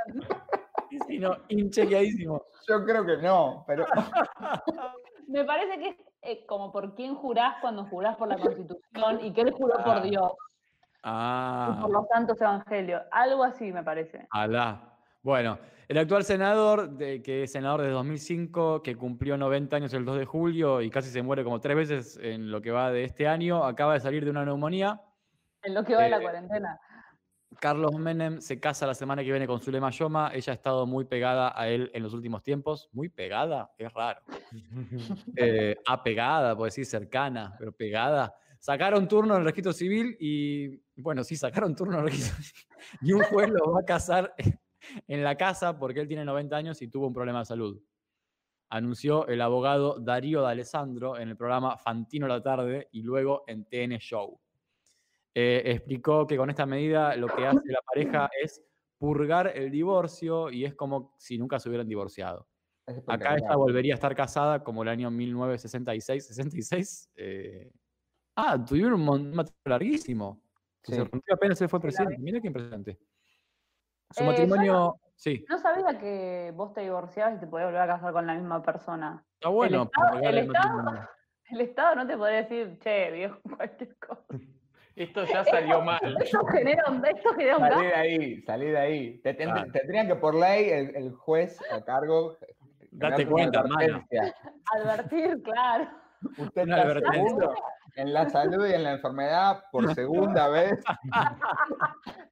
[1.07, 2.43] Sí, no, inchequeadísimo.
[2.69, 3.85] Yo creo que no, pero
[5.29, 9.33] Me parece que es eh, como por quién jurás cuando jurás por la Constitución y
[9.33, 9.85] que él juró Ah.
[9.85, 13.03] por Dios y Ah, por los santos evangelios.
[13.13, 14.27] Algo así me parece.
[14.31, 14.93] alá.
[15.23, 20.05] Bueno, el actual senador, de, que es senador desde 2005, que cumplió 90 años el
[20.05, 23.03] 2 de julio y casi se muere como tres veces en lo que va de
[23.05, 25.01] este año, acaba de salir de una neumonía.
[25.67, 26.81] En lo que va de la Eh, cuarentena.
[27.61, 30.31] Carlos Menem se casa la semana que viene con Zulema Yoma.
[30.33, 32.89] Ella ha estado muy pegada a él en los últimos tiempos.
[32.93, 34.21] Muy pegada, es raro.
[35.37, 38.35] Eh, apegada, puedo decir cercana, pero pegada.
[38.59, 42.63] Sacaron turno en el registro civil y, bueno, sí, sacaron turno en el registro civil.
[43.03, 44.35] Y un juez lo va a casar
[45.09, 47.83] en la casa porque él tiene 90 años y tuvo un problema de salud.
[48.69, 53.99] Anunció el abogado Darío D'Alessandro en el programa Fantino la tarde y luego en TN
[53.99, 54.41] Show.
[55.39, 58.65] Eh, explicó que con esta medida lo que hace la pareja es
[58.99, 62.49] purgar el divorcio y es como si nunca se hubieran divorciado.
[62.87, 67.11] es Acá ella volvería a estar casada como el año 1966, 66.
[67.17, 67.71] eh,
[68.37, 70.41] ah, tuvieron un mon- un matrimonio larguísimo.
[70.83, 72.17] Se rompió apenas se fue presidente.
[72.19, 72.99] Mira qué impresionante.
[74.13, 77.87] Su Eh, matrimonio, sí, No sabía que vos te divorciabas y te podías volver a
[77.89, 79.23] casar con la misma persona.
[79.35, 79.83] está bueno.
[79.83, 81.09] Estado- purgar el el Estado- matrimonio.
[81.51, 84.25] El Estado no te podría decir, che, viejo, cualquier cosa.
[84.97, 86.01] Esto ya salió mal.
[86.23, 89.19] Esto genera un, esto genera un Salí de ahí, salí de ahí.
[89.19, 89.35] Te.
[89.35, 92.37] Tendrían que por ley el, el juez a cargo.
[92.93, 93.77] Date cuenta, hermano.
[93.79, 94.35] advertencia.
[94.75, 95.89] Advertir, claro.
[96.39, 97.29] Usted está advertencia.
[97.29, 97.55] seguro
[97.97, 100.83] en la salud y en la enfermedad por segunda vez.
[101.13, 101.37] A-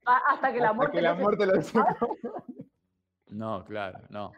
[0.33, 0.97] Hasta que la hasta muerte.
[0.97, 1.97] que la muerte lo sepa.
[3.29, 4.33] No, claro, no.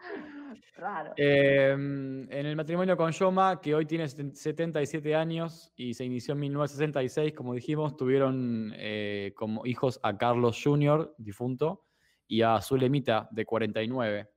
[1.16, 6.40] Eh, en el matrimonio con Yoma, que hoy tiene 77 años y se inició en
[6.40, 11.84] 1966, como dijimos, tuvieron eh, como hijos a Carlos Jr., difunto,
[12.28, 14.28] y a Zulemita, de 49.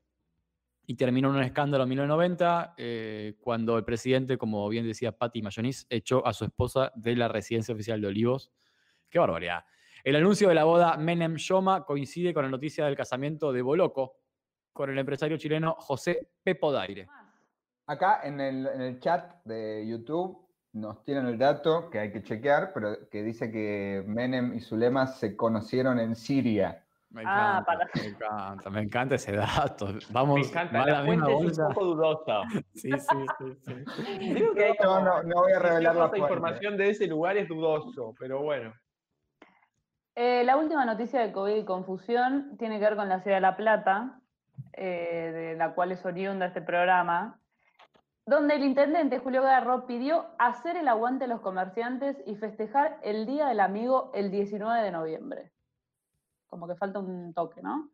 [0.86, 5.42] y terminó en un escándalo en 1990 eh, cuando el presidente, como bien decía Patti
[5.42, 8.52] Mayonis, echó a su esposa de la residencia oficial de Olivos.
[9.10, 9.66] ¡Qué barbaridad!
[10.04, 14.16] El anuncio de la boda Menem Shoma coincide con la noticia del casamiento de Boloco
[14.74, 17.08] con el empresario chileno José Pepo Daire.
[17.88, 22.22] Acá en el, en el chat de YouTube nos tienen el dato que hay que
[22.22, 26.86] chequear, pero que dice que Menem y Zulema se conocieron en Siria.
[27.10, 29.88] Me Ah, encanta, para- me encanta, me encanta ese dato.
[30.12, 32.42] Vamos, Me encanta, la la fuente es un poco dudosa.
[32.76, 33.74] Sí, sí, sí, sí.
[34.34, 38.14] Creo que No, no, no voy a revelar la información de ese lugar es dudoso,
[38.20, 38.72] pero bueno.
[40.16, 43.42] Eh, la última noticia de COVID y confusión tiene que ver con la ciudad de
[43.42, 44.19] La Plata,
[44.74, 47.40] eh, de la cual es oriunda este programa,
[48.26, 53.26] donde el intendente Julio Garro pidió hacer el aguante a los comerciantes y festejar el
[53.26, 55.52] Día del Amigo el 19 de noviembre.
[56.48, 57.90] Como que falta un toque, ¿no?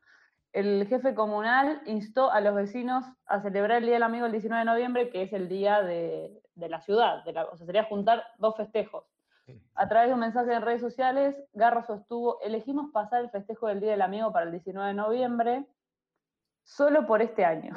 [0.51, 4.59] El jefe comunal instó a los vecinos a celebrar el Día del Amigo el 19
[4.59, 7.83] de noviembre, que es el día de, de la ciudad, de la- o sea, sería
[7.85, 9.05] juntar dos festejos.
[9.75, 13.79] A través de un mensaje en redes sociales, Garro sostuvo, elegimos pasar el festejo del
[13.79, 15.65] Día del Amigo para el 19 de noviembre
[16.65, 17.73] solo por este año.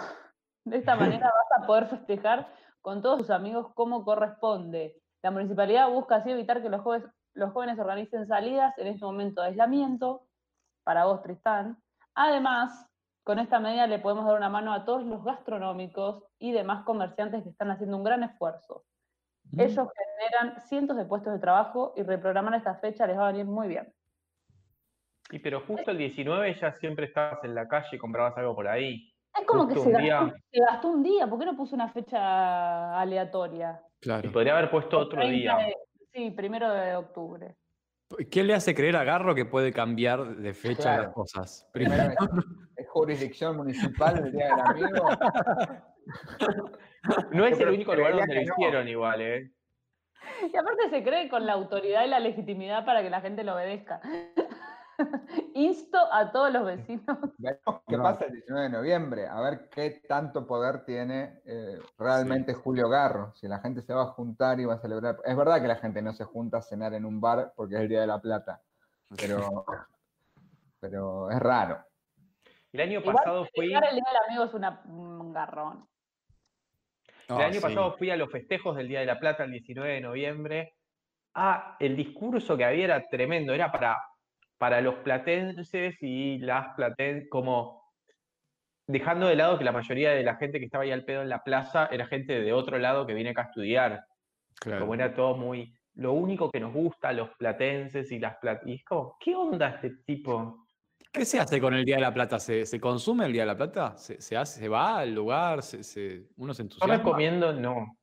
[0.65, 2.49] De esta manera vas a poder festejar
[2.81, 5.01] con todos tus amigos como corresponde.
[5.23, 9.43] La municipalidad busca así evitar que los jóvenes, los jóvenes organicen salidas en este momento
[9.43, 10.27] de aislamiento,
[10.85, 11.77] para vos, Tristán.
[12.15, 12.89] Además,
[13.25, 17.43] con esta medida le podemos dar una mano a todos los gastronómicos y demás comerciantes
[17.43, 18.87] que están haciendo un gran esfuerzo.
[19.51, 19.61] Mm.
[19.61, 23.45] Ellos generan cientos de puestos de trabajo y reprogramar esta fecha les va a venir
[23.45, 23.93] muy bien.
[25.31, 28.67] Y pero justo el 19 ya siempre estabas en la calle y comprabas algo por
[28.69, 29.13] ahí.
[29.39, 30.21] Es como que se un día.
[30.21, 31.27] gastó, se gastó un día.
[31.27, 33.81] ¿Por qué no puso una fecha aleatoria?
[34.01, 34.33] Y Claro.
[34.33, 35.57] podría haber puesto otro 30 día.
[35.67, 35.77] de-
[36.13, 37.57] sí, primero de octubre.
[38.31, 41.03] ¿Qué le hace creer a Garro que puede cambiar de fecha Claro.
[41.03, 41.69] las cosas?
[41.75, 42.17] Primero es,
[42.77, 45.09] es jurisdicción municipal del Día del Amigo.
[47.33, 48.55] No es el único lugar donde lo que no.
[48.55, 49.51] hicieron igual, ¿eh?
[50.53, 53.55] Y aparte se cree con la autoridad y la legitimidad para que la gente lo
[53.55, 54.01] obedezca.
[55.55, 57.07] Insto a todos los vecinos.
[57.39, 58.03] Veremos qué No.
[58.03, 63.33] pasa el 19 de noviembre, a ver qué tanto poder tiene eh, realmente Julio Garro,
[63.35, 65.17] si la gente se va a juntar y va a celebrar.
[65.25, 67.81] Es verdad que la gente no se junta a cenar en un bar porque es
[67.83, 68.61] el Día de la Plata,
[69.17, 69.65] pero,
[70.81, 71.85] pero es raro.
[72.73, 73.67] El año Igual pasado fui.
[73.67, 75.89] El Día del Amigo es una- un garrón.
[77.29, 77.61] El año sí.
[77.61, 80.75] pasado fui a los festejos del Día de la Plata el 19 de noviembre.
[81.35, 83.97] Ah, el discurso que había era tremendo, era para,
[84.59, 87.93] para los platenses y las platenses, como
[88.87, 91.29] dejando de lado que la mayoría de la gente que estaba ahí al pedo en
[91.29, 94.05] la plaza era gente de otro lado que viene acá a estudiar.
[94.61, 94.81] Claro.
[94.81, 98.67] Como era todo muy, lo único que nos gusta, los platenses y las plat...
[98.67, 100.67] Y es como, ¿qué onda este tipo?
[101.13, 102.39] ¿Qué se hace con el Día de la Plata?
[102.39, 103.97] ¿Se, se consume el Día de la Plata?
[103.97, 105.63] ¿Se, se hace, se va al lugar?
[105.63, 106.97] Se, se- ¿Uno se entusiasma?
[106.97, 107.97] recomiendo no.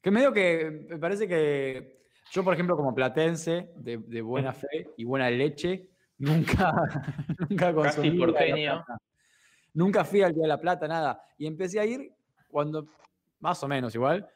[0.00, 2.01] Que medio que me parece que
[2.32, 6.72] yo, por ejemplo, como platense de, de buena fe y buena leche, nunca,
[7.48, 8.84] nunca consumí porteño.
[9.74, 11.22] Nunca fui al Día de la Plata, nada.
[11.38, 12.12] Y empecé a ir
[12.48, 12.86] cuando,
[13.40, 14.26] más o menos igual,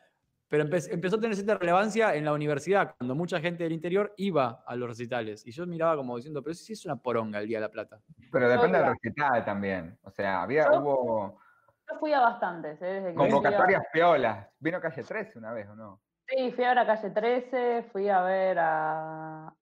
[0.49, 4.13] pero empe- empezó a tener cierta relevancia en la universidad, cuando mucha gente del interior
[4.19, 5.47] iba a los recitales.
[5.47, 7.99] Y yo miraba como diciendo, pero sí es una poronga el Día de la Plata.
[8.31, 9.99] Pero depende del recital también.
[10.03, 11.41] O sea, había, Yo- hubo
[11.91, 12.81] Yo fui a bastantes.
[12.83, 12.85] ¿eh?
[12.87, 14.49] Desde que fui a- convocatorias piolas.
[14.59, 16.01] Vino Calle 13 una vez, ¿o no?
[16.29, 19.55] Sí, fui a ver a Calle 13, fui a ver a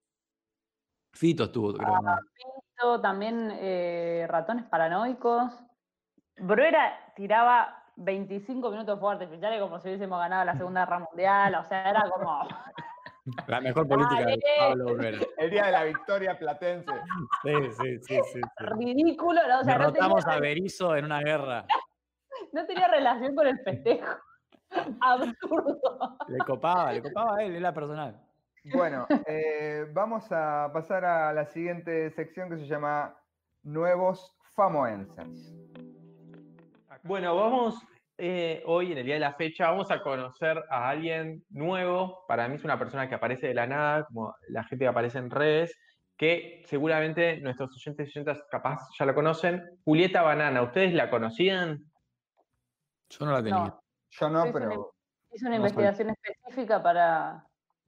[1.13, 3.01] Fito estuvo, creo.
[3.01, 5.53] también eh, Ratones Paranoicos.
[6.37, 11.65] Bruera tiraba 25 minutos fuertes artificiales como si hubiésemos ganado la Segunda Guerra Mundial, o
[11.65, 12.49] sea, era como...
[13.47, 14.39] La mejor política de.
[14.59, 15.19] Pablo Olvera.
[15.39, 16.93] El Día de la Victoria Platense.
[17.43, 18.21] Sí, sí, sí, sí.
[18.35, 18.41] sí.
[18.59, 19.61] ridículo, ¿no?
[19.61, 21.65] o sea, no tenía, Derrotamos a Berizo en una guerra.
[22.53, 24.15] no tenía relación con el festejo.
[25.01, 26.19] Absurdo.
[26.29, 28.21] Le copaba, le copaba a él, era personal.
[28.73, 33.15] Bueno, eh, vamos a pasar a la siguiente sección que se llama
[33.63, 35.55] Nuevos Famoensers.
[37.03, 37.77] Bueno, vamos
[38.17, 42.25] eh, hoy, en el día de la fecha, vamos a conocer a alguien nuevo.
[42.27, 45.19] Para mí es una persona que aparece de la nada, como la gente que aparece
[45.19, 45.77] en redes,
[46.17, 49.63] que seguramente nuestros oyentes y oyentas capaz ya la conocen.
[49.85, 51.85] Julieta Banana, ¿ustedes la conocían?
[53.11, 53.65] Yo no la tenía.
[53.65, 53.84] No,
[54.21, 54.93] Yo no, sí, pero
[55.33, 57.47] hice una No soy- investigación específica para,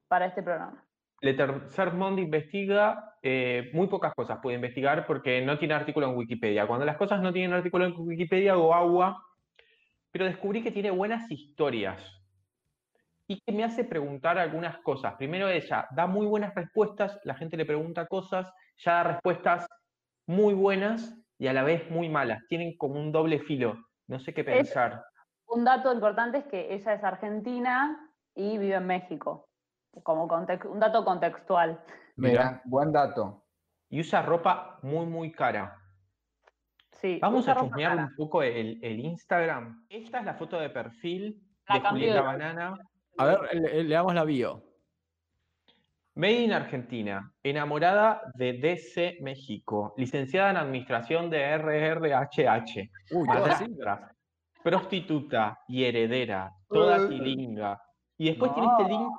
[0.09, 0.83] para este programa.
[1.21, 6.17] Le Tercer Mundo investiga, eh, muy pocas cosas puede investigar porque no tiene artículo en
[6.17, 6.67] Wikipedia.
[6.67, 9.23] Cuando las cosas no tienen artículo en Wikipedia, hago agua,
[10.11, 12.03] pero descubrí que tiene buenas historias
[13.27, 15.15] y que me hace preguntar algunas cosas.
[15.15, 19.67] Primero ella da muy buenas respuestas, la gente le pregunta cosas, ya da respuestas
[20.27, 22.43] muy buenas y a la vez muy malas.
[22.49, 23.77] Tienen como un doble filo.
[24.07, 25.03] No sé qué pensar.
[25.49, 29.49] Un dato importante es que ella es argentina y vive en México.
[30.03, 31.81] Como un dato contextual.
[32.17, 33.45] Mira, buen dato.
[33.89, 35.79] Y usa ropa muy, muy cara.
[36.93, 39.87] Sí, Vamos a chusmear un poco el, el Instagram.
[39.89, 41.89] Esta es la foto de perfil La de.
[41.91, 42.79] Julieta Banana.
[43.19, 44.63] A ver, le, le damos la bio.
[46.17, 54.16] Made in Argentina, enamorada de DC México, licenciada en Administración de RRHH, Uy, madrastra,
[54.71, 57.81] prostituta y heredera, toda tilinga.
[58.19, 58.89] Y después tiene este No.
[58.89, 59.13] link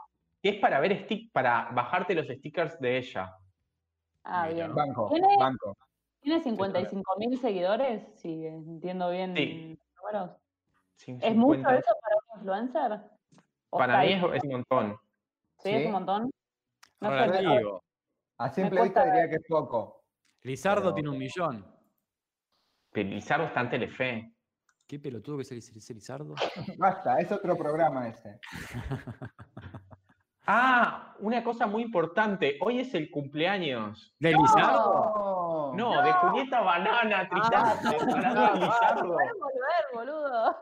[0.44, 3.34] que es para ver stick, para bajarte los stickers de ella.
[4.26, 4.66] Ah, Mira.
[4.66, 4.76] bien.
[4.76, 5.78] Banco, ¿Tiene- banco.
[6.20, 8.04] ¿Tiene 55 mil seguidores?
[8.20, 9.80] Si entiendo bien Sí.
[10.02, 10.32] números.
[10.98, 11.78] ¿Es mucho 50.
[11.78, 13.02] eso para un influencer?
[13.70, 14.98] ¿O Para mí es, es un montón.
[15.60, 16.30] Sí, es un montón.
[17.00, 17.84] No sé, Relativo.
[18.40, 20.04] A simple vista diría que es poco.
[20.44, 21.66] Lizardo Pero- tiene un millón.
[22.92, 24.34] Pero Lizardo está en Telefe.
[24.88, 26.34] Qué pelotudo que es ese, Lizardo.
[26.78, 28.40] Basta, es otro programa ese.
[30.50, 32.58] Ah, una cosa muy importante.
[32.62, 34.16] Hoy es el cumpleaños.
[34.18, 35.74] ¿De Lizardo?
[35.76, 37.66] No, No, de Julieta Banana, Tristán.
[37.66, 39.08] hablando de Lizardo.
[39.10, 40.58] Volver, boludo.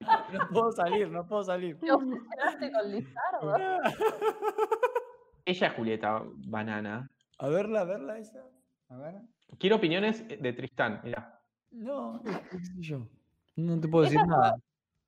[0.00, 1.78] No puedo salir, no puedo salir.
[1.78, 3.54] Te obsesionaste con Lizardo.
[5.44, 7.08] Ella es Julieta Banana.
[7.38, 8.40] A verla, a verla esa.
[8.88, 9.20] A ver.
[9.60, 11.00] Quiero opiniones de Tristán.
[11.04, 11.40] Mira.
[11.70, 13.06] No, qué sé yo.
[13.66, 14.56] No te puedo decir Esa- nada.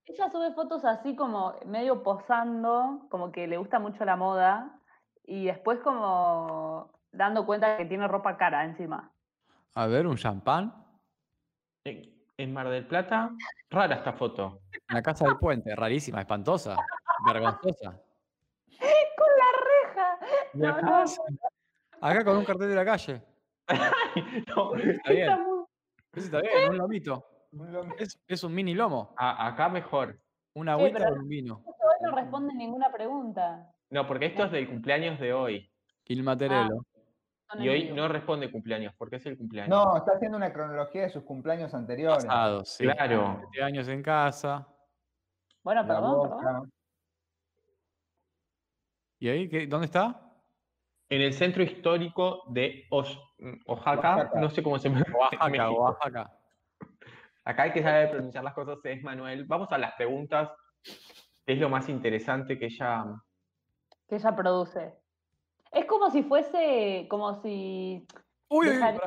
[0.05, 4.79] Ella sube fotos así como medio posando, como que le gusta mucho la moda,
[5.25, 9.11] y después como dando cuenta que tiene ropa cara encima.
[9.75, 10.75] A ver, un champán.
[11.85, 13.31] En en Mar del Plata,
[13.71, 14.63] rara esta foto.
[14.89, 16.77] En la casa del puente, rarísima, espantosa,
[17.27, 18.01] vergonzosa.
[18.81, 20.19] ¡Con la reja!
[20.55, 21.05] No,
[22.01, 23.23] Acá con un cartel de la calle.
[24.49, 25.31] No, Está bien.
[25.31, 25.65] está muy-
[26.15, 27.25] Ese está bien, un lomito.
[27.53, 29.15] Un Es, es un mini lomo.
[29.17, 30.19] a- acá mejor.
[30.55, 31.57] Una agüita pero- con un vino.
[31.65, 33.71] Justo hoy no responde ninguna pregunta.
[33.91, 35.71] No, porque esto es del cumpleaños de hoy.
[36.07, 36.25] Il.
[36.25, 39.69] Son Y hoy no responde cumpleaños, porque es el cumpleaños.
[39.71, 42.25] No, está haciendo una cronología de sus cumpleaños anteriores.
[42.25, 42.85] Pasado, sí.
[42.85, 43.39] Claro.
[43.51, 44.67] Siete años en casa.
[45.63, 46.73] Bueno, perdón, perdón.
[49.21, 50.21] ¿Y ahí qué, dónde está?
[51.09, 53.19] En el centro histórico de Os-
[53.67, 54.41] Oaxaca, Oaxaca.
[54.41, 55.05] no sé cómo se llama.
[55.15, 55.71] Oaxaca.
[55.71, 56.39] Oaxaca.
[57.45, 59.45] Acá hay que saber pronunciar las cosas, es Manuel.
[59.47, 60.51] Vamos a las preguntas.
[61.47, 63.05] Es lo más interesante que ella.
[64.09, 64.95] Que ella produce.
[65.73, 68.07] Es como si fuese, como si
[68.49, 69.01] Uy, Dejar-.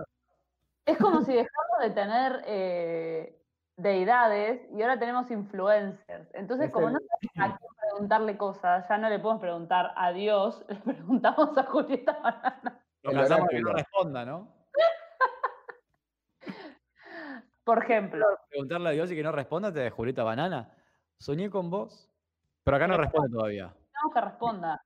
[0.85, 3.41] Es como si dejamos de tener eh,
[3.77, 6.33] deidades y ahora tenemos influencers.
[6.33, 9.93] Entonces, Es como el- no sabemos a quién preguntarle cosas, ya no le podemos preguntar
[9.95, 12.81] a Dios, le preguntamos a Julieta Banana.
[13.03, 14.54] De que no responda, ¿no?
[17.65, 20.71] Por ejemplo, Preguntarle a Dios y que no responda, te de Julieta Banana.
[21.17, 22.09] Soñé con vos.
[22.63, 23.73] Pero acá no responde todavía.
[23.91, 24.81] tenemos que responda.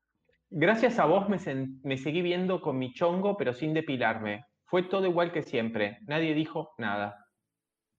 [0.50, 1.38] Gracias a vos me,
[1.84, 4.46] me seguí viendo con mi chongo, pero sin depilarme.
[4.66, 6.00] Fue todo igual que siempre.
[6.08, 7.26] Nadie dijo nada.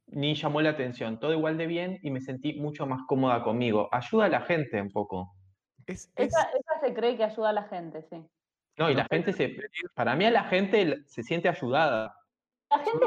[0.07, 1.21] Ni llamó la atención.
[1.21, 3.89] Todo igual de bien y me sentí mucho más cómoda conmigo.
[3.93, 5.35] Ayuda a la gente un poco.
[5.87, 8.27] Es, es- Esa, esa se cree que ayuda a la gente, sí.
[8.79, 9.55] No, y la gente se.
[9.95, 12.15] Para mí, a la gente se siente ayudada.
[12.71, 13.07] La gente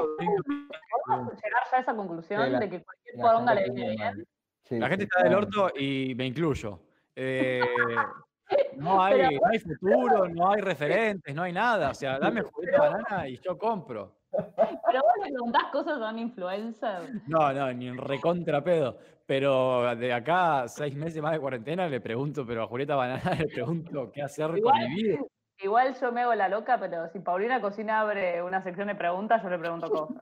[1.05, 4.11] podemos llegar ya a esa conclusión Sí, la- de que cualquier poronga le viene está
[4.13, 4.27] bien.
[4.63, 6.79] Sí, La gente sí, está del orto y me incluyo.
[7.15, 7.61] Eh,
[8.77, 11.89] no, hay, no hay futuro, no hay referentes, no hay nada.
[11.91, 14.15] O sea, dame Julieta Banana y yo compro.
[14.31, 17.01] Pero vos le preguntás cosas a un influencer.
[17.27, 18.97] No, no, ni en recontra pedo.
[19.25, 23.45] Pero de acá seis meses más de cuarentena le pregunto, pero a Julieta Banana le
[23.47, 25.19] pregunto qué hacer con Igual- mi vida.
[25.63, 29.41] Igual yo me hago la loca, pero si Paulina Cocina abre una sección de preguntas,
[29.41, 30.17] yo le pregunto cosas.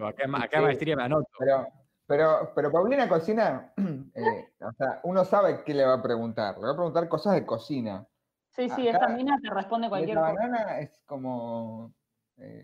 [0.00, 0.62] Acá, acá Sí.
[0.62, 1.28] maestría me anoto.
[1.38, 1.66] Pero,
[2.06, 3.72] pero, pero Paulina Cocina,
[4.14, 6.54] eh, o sea, uno sabe qué le va a preguntar.
[6.58, 8.06] Le va a preguntar cosas de cocina.
[8.50, 10.32] Sí, sí, Acá- esta mina te responde cualquier cosa.
[10.32, 11.92] banana es como
[12.36, 12.62] eh,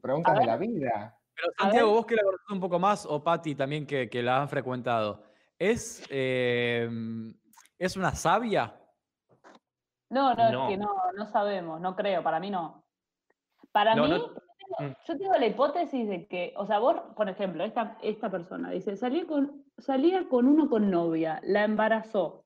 [0.00, 1.18] preguntas A de la vida.
[1.34, 4.22] Pero A Santiago, vos que la conocés un poco más, o Patti también que, que
[4.22, 5.24] la han frecuentado,
[5.58, 6.88] ¿es, eh,
[7.76, 8.78] ¿es una sabia?
[10.12, 10.62] No, no, No.
[10.64, 12.84] es que no, no sabemos, no creo, para mí no.
[13.72, 14.42] Para No, mí, no- yo tengo-
[14.78, 14.94] Mm.
[15.06, 18.96] yo tengo la hipótesis de que, o sea, vos, por ejemplo, esta, esta persona dice,
[18.96, 22.44] salía con, salía con uno con novia, la embarazó.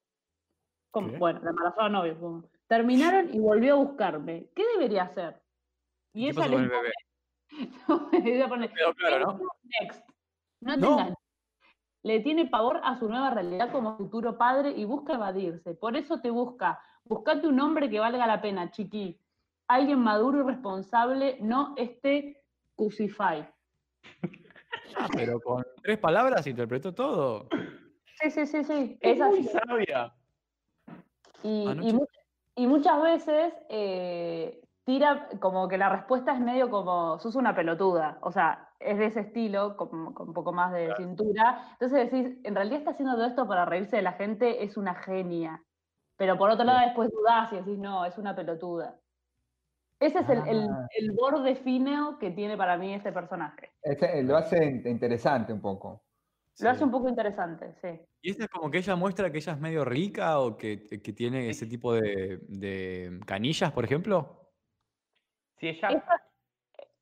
[0.92, 1.18] Como-.
[1.18, 2.14] Bueno, la embarazó a novio.
[2.14, 2.48] supongo.
[2.68, 4.46] Terminaron y volvió a buscarme.
[4.54, 5.40] ¿Qué debería hacer?
[6.14, 6.92] Y ¿Qué ella le bebé?
[8.24, 9.40] ella pone, Quedó claro, ¿no?
[9.80, 10.08] Next.
[10.60, 11.14] No No.
[12.02, 15.74] Le tiene pavor a su nueva realidad como futuro padre y busca evadirse.
[15.74, 16.80] Por eso te busca.
[17.08, 19.18] Buscate un hombre que valga la pena, chiqui.
[19.68, 22.42] Alguien maduro y responsable, no este
[22.74, 23.48] Cusify.
[24.96, 27.48] Ah, pero con tres palabras interpretó todo.
[28.20, 28.98] Sí, sí, sí, sí.
[29.00, 29.48] Es Es muy así.
[29.48, 30.14] sabia.
[31.42, 38.18] Y, muchas veces eh, tira como que la respuesta es medio como, sos una pelotuda.
[38.22, 41.68] O sea, es de ese estilo, con, con un poco más de cintura.
[41.72, 44.94] Entonces decís, en realidad está haciendo todo esto para reírse de la gente, es una
[44.94, 45.62] genia.
[46.16, 48.98] Pero por otro lado después dudás y decís, no, es una pelotuda.
[50.00, 50.86] Ese es el, el- Ah.
[50.96, 53.72] el borde fino que tiene para mí este personaje.
[53.82, 56.02] Este, lo hace in- interesante un poco.
[56.60, 56.84] Lo hace Sí.
[56.84, 58.00] un poco interesante, sí.
[58.22, 61.12] Y esta es como que ella muestra que ella es medio rica o que, que
[61.12, 64.50] tiene ese tipo de, de canillas, por ejemplo.
[65.58, 66.22] Si ella Esta-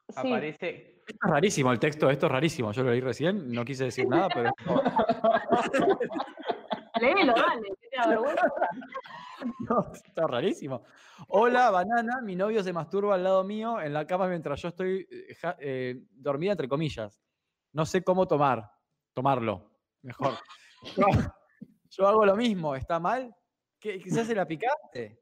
[0.09, 0.19] sí.
[0.33, 0.91] aparece.
[1.07, 2.73] Esto es rarísimo el texto, esto es rarísimo.
[2.73, 4.51] Yo lo leí recién, no quise decir nada, pero
[7.01, 8.43] Léelo, dale, ¿qué te da vergüenza?
[9.69, 10.85] no, está rarísimo.
[11.29, 15.07] Hola, banana, mi novio se masturba al lado mío en la cama mientras yo estoy
[15.11, 17.21] eh, ja- eh, dormida, entre comillas.
[17.73, 18.71] No sé cómo tomar,
[19.13, 19.71] tomarlo,
[20.03, 20.35] mejor.
[20.97, 21.07] Yo,
[21.91, 23.35] yo hago lo mismo, ¿está mal?
[23.81, 25.21] ¿Qué, qué se hace la picante?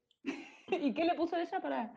[0.69, 1.91] ¿Y qué le puso ella para...?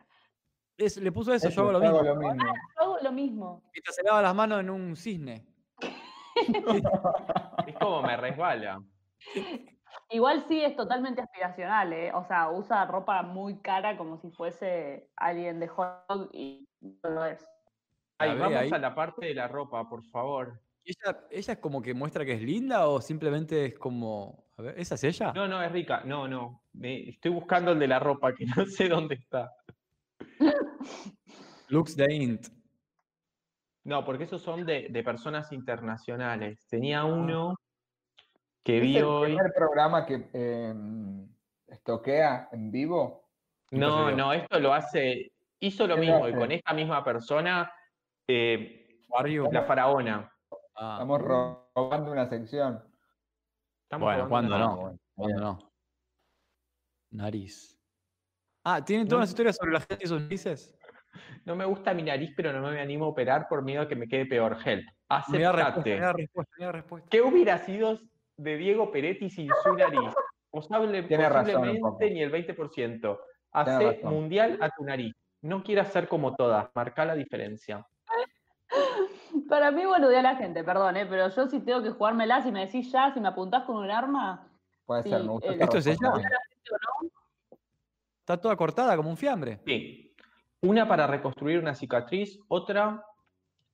[0.78, 1.98] Es- le puso eso, Eso, yo hago lo mismo.
[1.98, 2.44] hago lo mismo.
[2.44, 3.62] Yo hago lo mismo.
[3.74, 5.46] Mientras se lava las manos en un cisne.
[7.66, 8.82] Es como me resbala.
[10.10, 12.12] Igual sí es totalmente aspiracional, ¿eh?
[12.14, 17.24] O sea, usa ropa muy cara como si fuese alguien de Hollywood y no lo
[17.24, 17.44] es.
[18.20, 18.70] Ve vamos ahí.
[18.72, 20.60] a la parte de la ropa, por favor.
[20.84, 24.44] ¿Ella, ¿Ella es como que muestra que es linda o simplemente es como...
[24.56, 25.32] A ver, ¿esa es ella?
[25.34, 26.02] No, no, es rica.
[26.04, 26.62] No, no.
[26.74, 29.52] Me- estoy buscando el de la ropa, que no sé dónde está.
[31.68, 32.46] Looks the int.
[33.84, 36.66] No, porque esos son de, de personas internacionales.
[36.68, 37.04] Tenía Ah.
[37.06, 37.54] uno
[38.66, 39.26] que ¿Es vi el hoy.
[39.36, 40.74] primer programa que eh,
[41.68, 43.28] estoquea en vivo?
[43.70, 45.30] No, no, esto lo hace.
[45.60, 47.72] Hizo lo ¿Qué lo mismo y con esta misma persona,
[48.26, 49.48] eh, Barrio.
[49.52, 50.32] la faraona.
[50.74, 52.82] Ah, Estamos ro- robando una sección.
[53.84, 54.76] Estamos Bueno, robando ¿cuándo no?
[54.76, 55.40] bueno, ¿cuándo bien.
[55.44, 55.72] no?
[57.12, 57.80] Nariz.
[58.64, 59.22] Ah, ¿tienen todas No.
[59.22, 60.76] las historias sobre la gente y sus narices?
[61.44, 63.94] No me gusta mi nariz, pero no me animo a operar por miedo a que
[63.94, 64.56] me quede peor.
[64.64, 64.84] Help.
[65.28, 65.94] Mira respuesta, Aceptate.
[65.94, 67.08] mira respuesta, mira respuesta.
[67.08, 68.00] ¿Qué hubiera sido
[68.36, 70.12] de Diego Peretti sin su nariz?
[70.50, 73.00] Posable- Tiene posiblemente ni el 20%.
[73.00, 73.18] Tiene
[73.52, 75.14] Hace mundial a tu nariz.
[75.42, 76.68] No quieras ser como todas.
[76.74, 77.86] Marca la diferencia.
[79.48, 81.06] Para mí boludea a la gente, perdón, ¿eh?
[81.06, 83.90] Pero yo si tengo que jugármela, si me decís ya, si me apuntás con un
[83.90, 84.48] arma,
[84.84, 86.12] Puede Sí, ser, me gusta eh, ¿Esto es ella?
[88.20, 89.60] Está toda cortada como un fiambre.
[89.66, 90.14] Sí.
[90.62, 93.04] Una para reconstruir una cicatriz, otra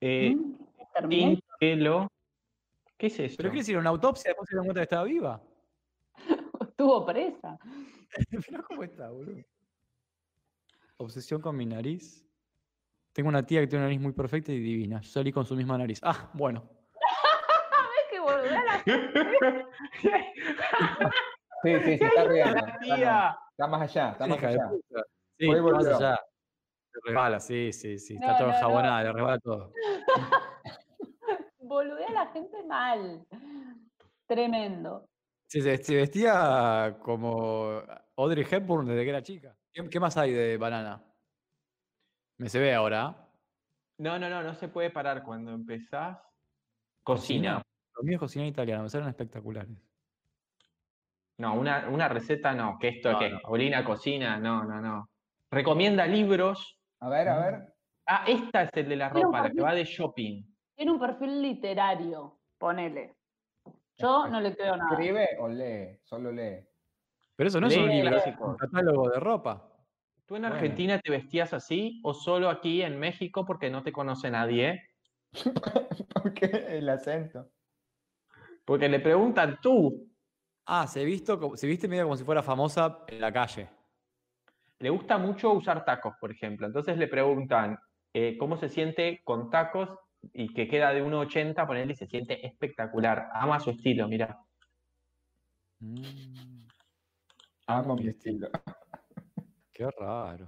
[0.01, 1.09] eh, ¿mm?
[1.09, 2.07] sin pelo.
[2.97, 3.35] ¿Qué es eso?
[3.37, 3.77] ¿Pero qué decir?
[3.77, 4.29] ¿Una autopsia?
[4.29, 5.41] Después se dan cuenta que estaba viva.
[6.61, 7.57] Estuvo presa.
[8.31, 9.43] Mirá cómo está, boludo.
[10.97, 12.25] Obsesión con mi nariz.
[13.11, 15.01] Tengo una tía que tiene una nariz muy perfecta y divina.
[15.01, 15.99] Yo salí con su misma nariz.
[16.03, 16.69] Ah, bueno.
[17.95, 18.19] Es que
[18.49, 19.63] la
[21.63, 22.57] Sí, sí, se está riendo.
[22.57, 23.37] Está, tía.
[23.51, 24.69] está más allá, está más allá.
[25.37, 26.19] Sí, ¿qué más allá?
[26.91, 28.15] Se resbala, sí, sí, sí.
[28.15, 28.57] Está No, todo no, no.
[28.57, 29.73] enjabonada, le resbala todo.
[31.73, 33.25] Boludea a la gente mal.
[34.27, 35.09] Tremendo.
[35.47, 37.81] Sí, se, vestía como
[38.15, 39.55] Audrey Hepburn desde que era chica.
[39.71, 41.03] ¿Qué, qué más hay de banana?
[42.37, 43.05] Me se ve ahora.
[43.05, 43.29] ¿ah?
[43.97, 46.17] No, no, no, no se puede parar cuando empezás.
[47.03, 47.61] Cocina.
[47.95, 49.77] Los míos cocinan italiano, me salen espectaculares.
[51.37, 53.83] No, una, una receta no, que esto es No, que no.
[53.83, 55.09] Cocina, no, no, no.
[55.51, 56.79] Recomienda libros.
[56.99, 57.73] A ver, a ver.
[58.05, 60.52] Ah, esta es el de la ropa, la que va de shopping.
[60.75, 63.15] Tiene un perfil literario, ponele.
[63.97, 64.91] Yo no le creo nada.
[64.91, 65.99] ¿Escribe o lee?
[66.03, 66.65] Solo lee.
[67.35, 69.69] Pero eso no es un libro, es un catálogo de ropa.
[70.25, 70.55] ¿Tú en Bueno.
[70.55, 74.81] Argentina te vestías así o solo aquí en México porque no te conoce nadie?
[76.13, 76.45] ¿Por qué
[76.77, 77.49] el acento?
[78.65, 80.09] Porque le preguntan tú.
[80.65, 83.69] Ah, se, visto, se viste medio como si fuera famosa en la calle.
[84.79, 86.65] Le gusta mucho usar tacos, por ejemplo.
[86.65, 87.77] Entonces le preguntan
[88.13, 89.89] eh, cómo se siente con tacos
[90.31, 93.29] y que queda de 1,80, ponerle y se siente espectacular.
[93.33, 94.39] Ama su estilo, mira.
[95.79, 96.63] Mm,
[97.67, 98.49] Amo mi estilo.
[99.73, 100.47] qué raro.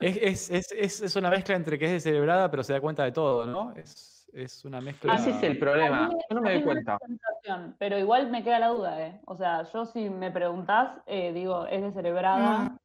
[0.00, 3.04] Es, es, es, es, es una mezcla entre que es descerebrada, pero se da cuenta
[3.04, 3.72] de todo, ¿no?
[3.76, 5.14] Es, es una mezcla.
[5.14, 6.08] Ese es el A problema.
[6.08, 6.98] mí Yo no me doy cuenta.
[7.78, 9.20] pero igual me queda la duda, ¿eh?
[9.26, 12.76] O sea, yo si me preguntás, eh, digo, es descerebrada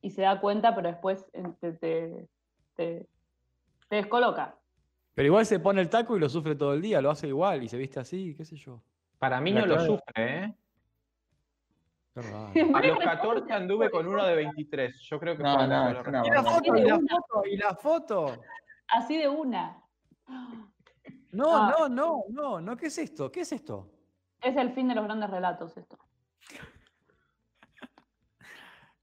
[0.00, 2.28] y se da cuenta, pero después eh, te, te,
[2.74, 3.06] te-
[3.88, 4.56] te descoloca.
[5.14, 7.62] Pero igual se pone el taco y lo sufre todo el día, lo hace igual
[7.62, 8.82] y se viste así, qué sé yo.
[9.18, 10.54] Para mí La no lo sufre, ¿eh?
[12.14, 12.52] Qué raro.
[12.74, 15.00] A los 14 anduve con uno de 23.
[15.02, 17.74] Yo creo que No, fue no, una Y la foto, y la foto, y la
[17.76, 18.42] foto.
[18.88, 19.80] Así de una.
[21.32, 21.74] No, Ah.
[21.78, 23.30] no, no, no, no, ¿qué es esto?
[23.30, 23.90] ¿Qué es esto?
[24.40, 25.98] Es el fin de los grandes relatos esto.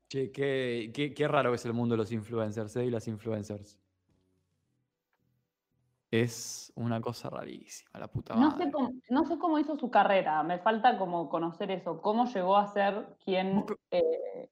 [0.10, 2.86] Che, qué, qué- qué raro es el mundo de los influencers ¿eh?
[2.86, 3.80] y las influencers.
[6.12, 8.66] Es una cosa rarísima, la puta No madre.
[8.66, 12.58] sé, cómo, no sé cómo hizo su carrera, me falta como conocer eso, cómo llegó
[12.58, 13.66] a ser quien...
[13.92, 14.50] Eh,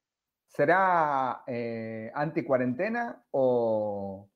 [0.48, 4.30] ¿Será eh, anti-cuarentena o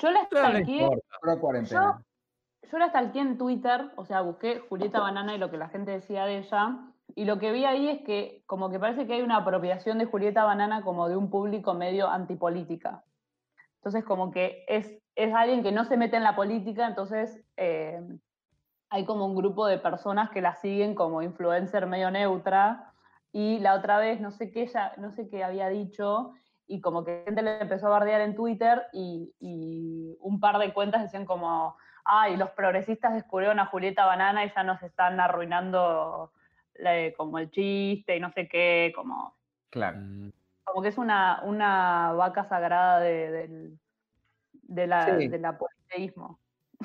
[0.00, 0.88] yo la No stalkeé,
[1.20, 2.02] pro-cuarentena?
[2.70, 5.90] yo la stalkeé en Twitter, o sea, busqué Julieta Banana y lo que la gente
[5.90, 6.78] decía de ella,
[7.14, 10.06] y lo que vi ahí es que como que parece que hay una apropiación de
[10.06, 13.04] Julieta Banana como de un público medio antipolítica.
[13.76, 18.00] Entonces como que es, es alguien que no se mete en la política, entonces eh,
[18.90, 22.92] hay como un grupo de personas que la siguen como influencer medio neutra,
[23.32, 26.32] y la otra vez no sé qué ella, no sé qué había dicho,
[26.66, 30.72] y como que gente le empezó a bardear en Twitter, y, y un par de
[30.72, 36.32] cuentas decían como, ay, los progresistas descubrieron a Julieta Banana y ya nos están arruinando
[36.74, 39.34] la- como el chiste y no sé qué, como,
[39.70, 39.98] Claro.
[40.00, 40.30] Mm,
[40.64, 43.78] como que es una, una vaca sagrada de, del,
[44.70, 45.28] de la, Sí.
[45.28, 46.38] del.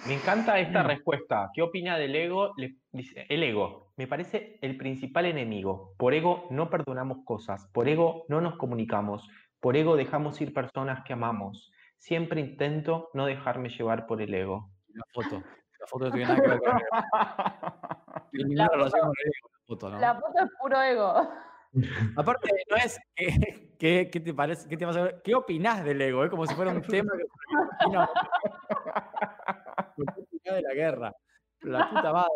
[0.08, 1.50] Me encanta esta respuesta.
[1.54, 2.52] ¿Qué opina del ego?
[2.58, 3.94] Le- dice, el ego.
[3.96, 5.94] Me parece el principal enemigo.
[5.98, 7.68] Por ego no perdonamos cosas.
[7.72, 9.26] Por ego no nos comunicamos.
[9.62, 11.72] Por ego dejamos ir personas que amamos.
[11.98, 14.70] Siempre intento no dejarme llevar por el ego.
[14.90, 15.42] La foto.
[15.80, 16.82] La foto no tiene nada que ver con el
[18.52, 20.00] ego.
[20.00, 21.14] La foto es puro ego.
[22.18, 23.00] Aparte, no es
[23.78, 24.86] que- ¿qué te parece, qué te
[25.24, 27.26] qué opinás del ego, es como si fuera un tema que
[27.92, 28.08] no,
[29.96, 31.14] ¿Qué opinás de la guerra.
[31.62, 32.30] La puta madre.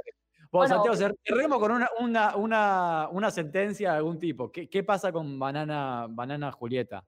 [0.52, 4.52] Vos, Bueno, Santiago, cer- cerremos con una, una, una, una sentencia de algún tipo.
[4.52, 7.04] ¿Qué, qué pasa con Banana, Banana Julieta?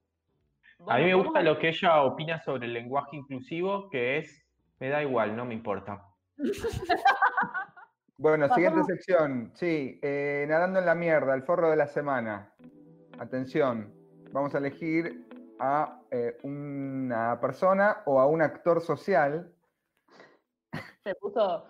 [0.88, 4.46] A mí me gusta ¿cómo- lo que ella opina sobre el lenguaje inclusivo, que es,
[4.80, 6.04] me da igual, no me importa.
[8.22, 9.52] Bueno, siguiente sección.
[9.56, 12.54] Sí, eh, nadando en la mierda, el forro de la semana.
[13.18, 13.92] Atención,
[14.32, 15.28] vamos a elegir
[15.60, 19.52] a eh, una persona o a un actor social.
[21.04, 21.66] Se puso,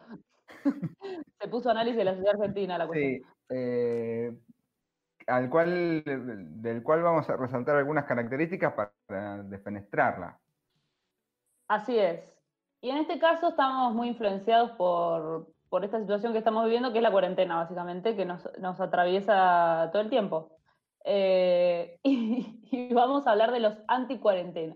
[1.39, 3.11] se puso análisis de la sociedad argentina la cuestión.
[3.13, 4.37] Sí, eh,
[5.27, 10.37] al cual, del cual vamos a resaltar algunas características para defenestrarla.
[11.69, 12.19] Así es.
[12.81, 16.97] Y en este caso estamos muy influenciados por, por esta situación que estamos viviendo, que
[16.97, 20.57] es la cuarentena, básicamente, que nos, nos atraviesa todo el tiempo.
[21.05, 24.75] Eh, y, y vamos a hablar de los anti-cuarentena.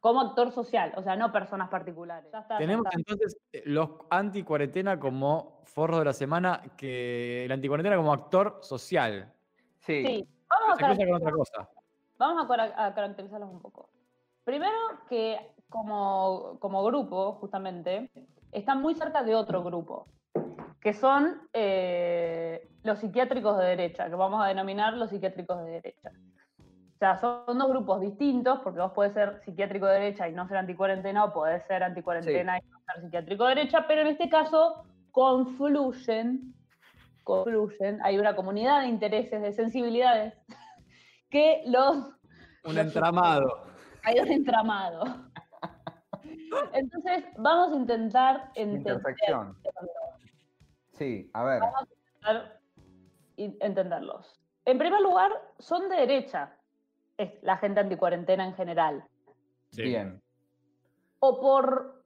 [0.00, 2.28] Como actor social, o sea, no personas particulares.
[2.32, 2.98] Ya está, ya Tenemos está.
[2.98, 9.32] entonces eh, los anti-cuarentena como forro de la semana, que el anti-cuarentena como actor social.
[9.78, 11.68] Sí, Sí, vamos a, con otra cosa.
[12.18, 13.88] vamos a a caracterizarlos un poco.
[14.42, 14.76] Primero,
[15.08, 18.10] que como, como grupo, justamente,
[18.58, 20.06] están muy cerca de otro grupo,
[20.80, 26.10] que son eh, los psiquiátricos de derecha, que vamos a denominar los psiquiátricos de derecha.
[26.58, 30.48] O sea, son dos grupos distintos, porque vos podés ser psiquiátrico de derecha y no
[30.48, 34.30] ser anticuarentena, o podés ser anticuarentena y no ser psiquiátrico de derecha, pero en este
[34.30, 36.54] caso confluyen,
[37.24, 40.32] confluyen, hay una comunidad de intereses, de sensibilidades,
[41.30, 42.14] que los
[42.64, 43.66] Un entramado.
[44.02, 45.25] hay un entramado.
[46.72, 49.56] Entonces, vamos a intentar entender, intersección.
[50.92, 51.60] Sí, a ver.
[51.62, 52.60] intentar
[53.36, 54.40] y- entenderlos.
[54.64, 56.56] En primer lugar, son de derecha,
[57.16, 59.04] es la gente anticuarentena en general.
[59.70, 59.82] Sí.
[59.82, 60.20] Bien.
[61.20, 62.02] O por,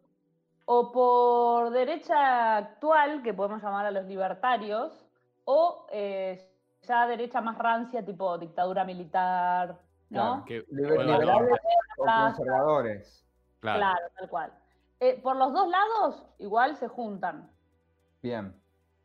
[0.66, 5.06] o por derecha actual, que podemos llamar a los libertarios,
[5.44, 6.46] o eh,
[6.82, 9.78] ya derecha más rancia, tipo dictadura militar,
[10.10, 10.42] ¿no?
[10.42, 10.44] Claro.
[10.46, 11.58] Que- Liber- bueno, liberales
[11.98, 13.26] o conservadores.
[13.60, 13.78] Claro.
[13.78, 14.52] Claro, tal cual.
[15.00, 17.50] Eh, por los dos lados, igual se juntan.
[18.22, 18.54] Bien.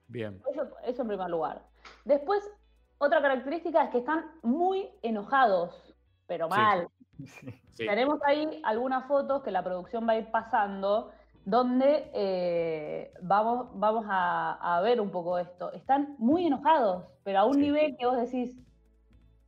[0.08, 0.42] Bien.
[0.52, 1.64] Eso, eso en primer lugar.
[2.04, 2.50] Después,
[2.98, 5.96] otra característica es que están muy enojados,
[6.28, 6.58] pero Sí.
[6.60, 6.88] mal.
[7.24, 7.86] Sí.
[7.88, 11.12] Tenemos ahí algunas fotos que la producción va a ir pasando,
[11.46, 15.72] donde eh, vamos, vamos a, a ver un poco esto.
[15.74, 17.62] Están muy enojados, pero a un Sí.
[17.62, 18.58] nivel que vos decís,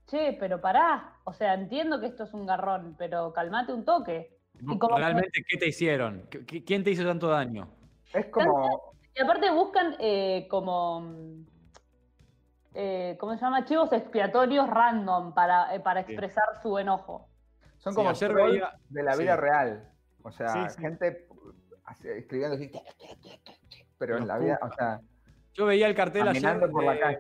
[0.08, 1.16] che, pero pará.
[1.26, 4.37] O sea, entiendo que esto es un garrón, pero calmate un toque.
[4.60, 6.28] Realmente, ¿qué te hicieron?
[6.30, 7.70] ¿Qué- qué- ¿Quién te hizo tanto daño?
[8.14, 8.94] Es como.
[9.16, 11.46] Y aparte buscan eh, como, mm,
[12.76, 13.66] eh, ¿cómo se llama?
[13.66, 16.12] Chivos expiatorios random para, eh, para Sí.
[16.14, 17.28] expresar su enojo.
[17.78, 19.24] Son Sí, como trolls veía- de la sí.
[19.24, 19.90] vida real.
[20.24, 20.82] O sea, Sí, sí.
[20.82, 21.28] gente
[22.18, 22.72] escribiendo así.
[23.98, 25.00] Pero en la vida, o sea,
[25.54, 27.18] Yo veía el cartel caminando ayer por la calle.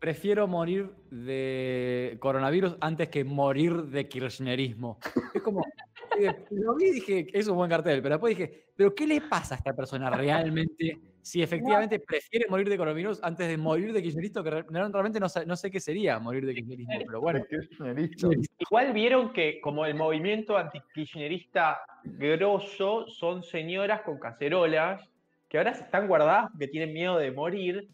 [0.00, 4.98] Prefiero morir de coronavirus antes que morir de kirchnerismo.
[5.32, 5.64] Es como,
[6.50, 9.54] Lo vi y dije, es un buen cartel, pero después dije, ¿pero qué le pasa
[9.54, 14.42] a esta persona realmente si efectivamente prefiere morir de coronavirus antes de morir de kirchnerismo?
[14.42, 17.44] Que re- realmente no, sé- no sé qué sería morir de kirchnerismo, pero bueno.
[18.58, 25.08] Igual vieron que como el movimiento antikirchnerista grosso son señoras con cacerolas
[25.48, 27.88] que ahora se están guardadas porque tienen miedo de morir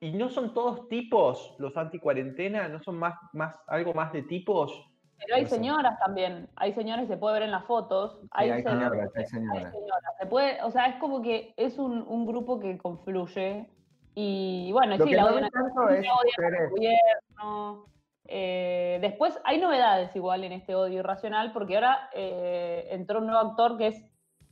[0.00, 4.86] y no son todos tipos los anticuarentena, no son más, más algo más de tipos.
[5.24, 8.18] Pero hay señoras también, hay señoras, se puede ver en las fotos.
[8.22, 9.72] Sí, hay, hay se- señoras, hay hay señoras.
[10.18, 13.68] Se puede, o sea, es como que es un, un grupo que confluye.
[14.14, 17.86] Y bueno, Lo sí, que la no odian es al gobierno.
[18.26, 23.40] Eh, después hay novedades igual en este odio irracional, porque ahora eh, entró un nuevo
[23.50, 24.02] actor que es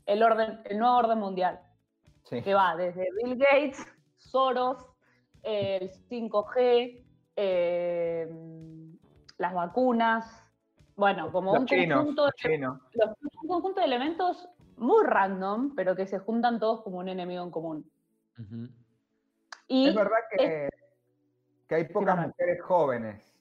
[0.07, 1.61] el, orden, el nuevo orden mundial,
[2.25, 2.43] Sí.
[2.43, 3.79] que va desde Bill Gates,
[4.19, 4.85] Soros,
[5.43, 7.05] eh, el 5G,
[7.37, 8.29] eh,
[9.39, 10.42] las vacunas.
[10.97, 12.81] Bueno, como Los un chinos, conjunto, de, chinos.
[12.93, 13.11] los-
[13.43, 17.51] un conjunto de elementos muy random, pero que se juntan todos como un enemigo en
[17.51, 17.91] común.
[19.69, 20.69] Y Es verdad que,
[21.69, 23.35] que hay pocas mujeres jóvenes,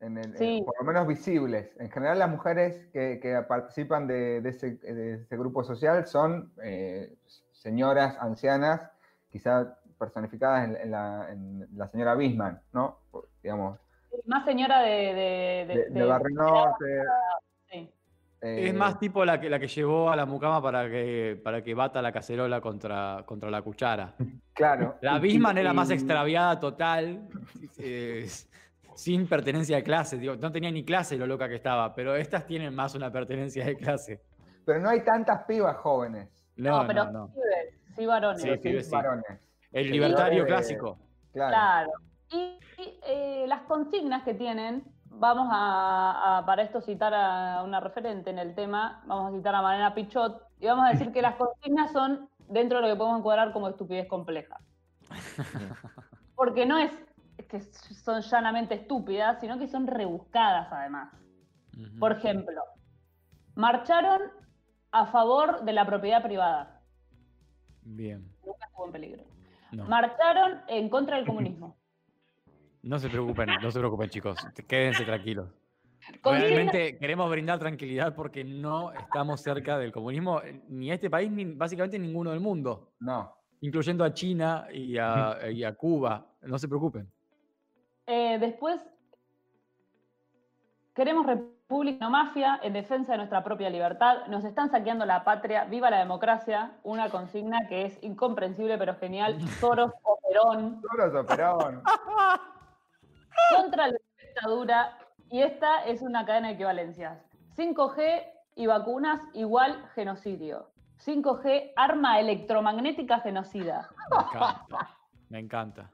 [0.00, 0.62] en el- en- Sí.
[0.64, 1.70] por lo menos visibles.
[1.78, 6.52] En general, las mujeres que, que participan de, de ese, de ese grupo social son
[6.62, 7.16] eh,
[7.52, 8.90] señoras ancianas,
[9.30, 12.98] quizá personificadas en, en la, en la señora Bisman, ¿no?
[13.42, 13.78] Digamos,
[14.26, 14.90] más señora de...
[14.90, 16.84] de, de- de, de de- Barrio Norte.
[17.70, 17.90] sí.
[18.40, 21.62] eh, Es más tipo la que, la que llevó a la mucama para que, para
[21.62, 24.14] que bata la cacerola contra, contra la cuchara.
[24.52, 24.96] Claro.
[25.02, 27.28] La Bisman era más extraviada total,
[27.78, 28.26] eh,
[28.94, 30.16] sin pertenencia de clase.
[30.18, 33.64] digo, no tenía ni clase lo loca que estaba, pero estas tienen más una pertenencia
[33.66, 34.22] de clase.
[34.64, 36.28] Pero no hay tantas pibas jóvenes.
[36.56, 37.26] No, No, pero no, no.
[37.34, 38.42] pibes, sí varones.
[38.42, 38.92] Sí, pibes sí.
[38.92, 39.24] varones.
[39.72, 40.98] El libertario eh, clásico.
[41.34, 41.50] Claro.
[41.50, 41.90] Claro.
[42.32, 47.80] Y, y, eh, las consignas que tienen, vamos a, a- para esto citar a una
[47.80, 51.22] referente en el tema, vamos a citar a Mariana Pichot, y vamos a decir que
[51.22, 54.58] las consignas son dentro de lo que podemos encuadrar como estupidez compleja.
[56.34, 56.92] Porque no es
[57.48, 61.12] que son llanamente estúpidas, sino que son rebuscadas además.
[62.00, 62.62] Por ejemplo,
[63.54, 64.22] marcharon
[64.92, 66.80] a favor de la propiedad privada.
[67.82, 68.32] Bien.
[68.44, 69.24] Nunca estuvo en peligro.
[69.72, 69.84] No.
[69.84, 71.76] Marcharon en contra del comunismo.
[72.86, 74.38] No se preocupen, no se preocupen, chicos.
[74.68, 75.48] Quédense tranquilos.
[76.22, 81.44] Realmente queremos brindar tranquilidad porque no estamos cerca del comunismo, eh, ni este país, ni
[81.46, 83.34] básicamente ninguno del mundo, No.
[83.60, 86.26] incluyendo a China y a, y a Cuba.
[86.42, 87.10] No se preocupen.
[88.06, 88.80] Eh, después,
[90.94, 94.28] queremos república no mafia en defensa de nuestra propia libertad.
[94.28, 95.64] Nos están saqueando la patria.
[95.64, 96.78] Viva la democracia.
[96.84, 99.40] Una consigna que es incomprensible pero genial.
[99.60, 100.80] Soros o Perón.
[100.82, 101.82] Soros o Perón.
[103.56, 104.98] Contra la dictadura.
[105.30, 107.18] Y esta es una cadena de equivalencias.
[107.56, 108.24] 5G
[108.54, 110.70] y vacunas igual genocidio.
[111.04, 113.88] 5G, arma electromagnética genocida.
[114.10, 114.90] Me encanta.
[115.28, 115.90] Me encanta.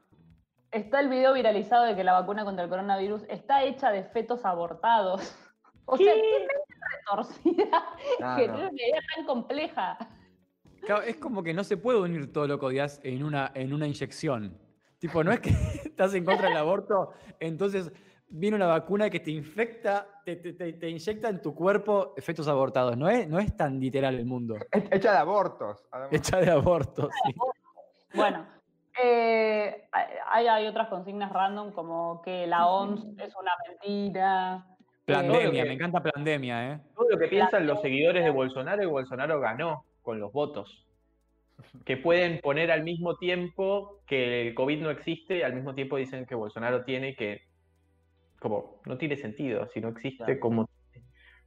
[0.70, 4.44] Está el video viralizado de que la vacuna contra el coronavirus está hecha de fetos
[4.44, 5.36] abortados.
[5.84, 6.54] O sea, qué mente
[7.00, 7.82] retorcida
[8.22, 8.54] Ah, que no.
[8.54, 9.98] tiene una idea tan compleja.
[10.82, 13.74] Claro, es como que no se puede unir todo lo que odias en una, en
[13.74, 14.56] una inyección.
[15.02, 15.50] Tipo, no es que
[15.84, 17.92] estás en contra del aborto, entonces
[18.28, 22.46] viene una vacuna que te infecta, te, te- te- te inyecta en tu cuerpo efectos
[22.46, 22.96] abortados.
[22.96, 24.54] No es, no es tan literal el mundo.
[24.92, 25.84] Hecha de abortos.
[25.90, 26.12] además.
[26.12, 27.10] Hecha de abortos.
[27.26, 27.34] sí.
[28.14, 28.46] Bueno,
[29.02, 29.88] eh,
[30.30, 34.64] hay, hay otras consignas random como que la OMS es una mentira.
[35.04, 36.80] Pandemia, que- me encanta pandemia, ¿eh?
[36.94, 40.86] Todo lo que piensan los seguidores de Bolsonaro y Bolsonaro ganó con los votos.
[41.84, 45.96] Que pueden poner al mismo tiempo que el COVID no existe y al mismo tiempo
[45.96, 47.42] dicen que Bolsonaro tiene que.
[48.40, 49.68] Como, no tiene sentido.
[49.68, 50.40] Si no existe, Claro.
[50.40, 50.68] como.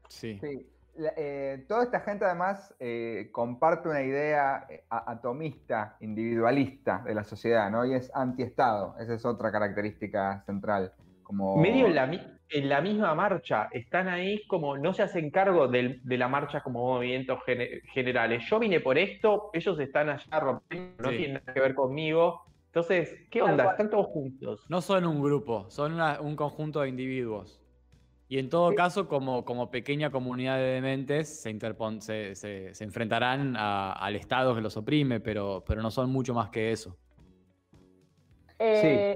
[0.09, 0.39] Sí.
[0.39, 0.67] Sí.
[0.95, 7.23] La- eh, toda esta gente además eh, comparte una idea eh, atomista, individualista de la
[7.26, 7.86] sociedad, ¿no?
[7.86, 8.95] Y es antiestado.
[8.99, 10.93] Esa es otra característica central.
[11.21, 11.57] Como...
[11.57, 12.07] Medio en la,
[12.50, 13.70] en la misma marcha.
[13.72, 14.78] Están ahí como.
[14.78, 18.43] No se hacen cargo del- de la marcha como movimientos gene- generales.
[18.50, 21.18] Yo vine por esto, ellos están allá rompiendo, no Sí.
[21.18, 22.43] tienen nada que ver conmigo.
[22.68, 23.72] Entonces, ¿qué onda?
[23.72, 24.66] Están todos juntos.
[24.70, 27.62] No son un grupo, son una- un conjunto de individuos.
[28.28, 32.84] Y en todo caso, como, como pequeña comunidad de dementes, se, interpon- se, se- se
[32.84, 36.98] enfrentarán a- al Estado que los oprime, pero, pero no son mucho más que eso.
[38.60, 39.16] Eh,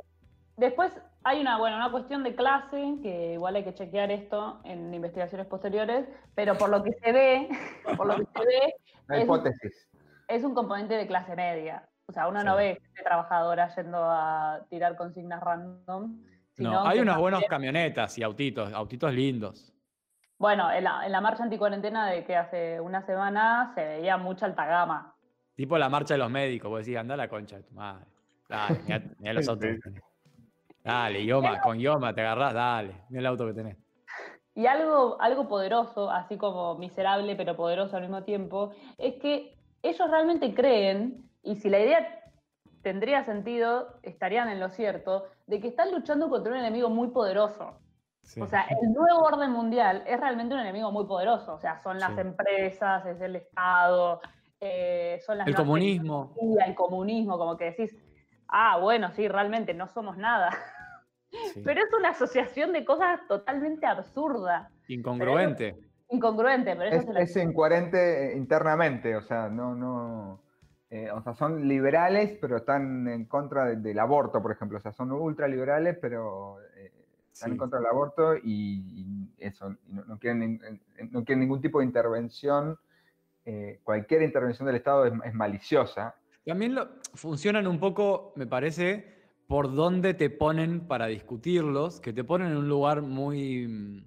[0.58, 0.92] Después
[1.24, 5.48] hay una, bueno, una cuestión de clase, que igual hay que chequear esto en investigaciones
[5.48, 7.50] posteriores, pero por lo que se ve,
[7.98, 8.74] por lo que se ve,
[9.18, 9.90] es- hipótesis.
[10.28, 11.88] es un componente de clase media.
[12.08, 16.18] O sea, uno no ve gente trabajadora yendo a tirar consignas random.
[16.54, 19.72] sino No, hay buenas bien- camionetas y autitos, autitos lindos.
[20.40, 24.46] Bueno, en la, en la marcha anticuarentena de que hace una semana se veía mucha
[24.48, 25.14] alta gama.
[25.56, 28.06] Tipo la marcha de los médicos, vos decís, anda a la concha de tu madre.
[28.48, 29.70] Dale, mirá, mirá los autos.
[30.84, 33.78] Dale, Yoma, con Yoma te agarrás, dale, mira el auto que tenés.
[34.56, 40.10] Y algo, algo poderoso, así como miserable pero poderoso al mismo tiempo, es que ellos
[40.10, 42.22] realmente creen, y si la idea
[42.82, 47.78] tendría sentido, estarían en lo cierto, de que están luchando contra un enemigo muy poderoso.
[48.24, 48.42] Sí.
[48.42, 51.56] O sea, el nuevo orden mundial es realmente un enemigo muy poderoso.
[51.56, 52.22] O sea, son las Sí.
[52.22, 54.22] empresas, es el Estado,
[54.60, 56.36] eh, son las el comunismo.
[56.66, 57.96] el comunismo, como que decís,
[58.50, 60.50] ah, bueno, sí, realmente no somos nada.
[61.54, 61.62] sí.
[61.64, 65.76] Pero es una asociación de cosas totalmente absurda, Incongruente.
[66.10, 70.41] incongruente, pero eso Es, es incoherente eh, internamente, o sea, no, no.
[70.89, 74.80] eh, o sea, son liberales, pero están en contra de- del aborto, por ejemplo.
[74.80, 76.91] O sea, son ultraliberales, pero eh,
[77.32, 77.52] están Sí.
[77.52, 80.60] en contra del aborto y, y eso, y no, no quieren,
[81.12, 82.78] no quieren ningún tipo de intervención.
[83.45, 86.16] eh, cualquier intervención del Estado es, es maliciosa.
[86.50, 89.06] También lo- funcionan un poco, me parece,
[89.47, 94.04] por dónde te ponen para discutirlos, que te ponen en un lugar muy,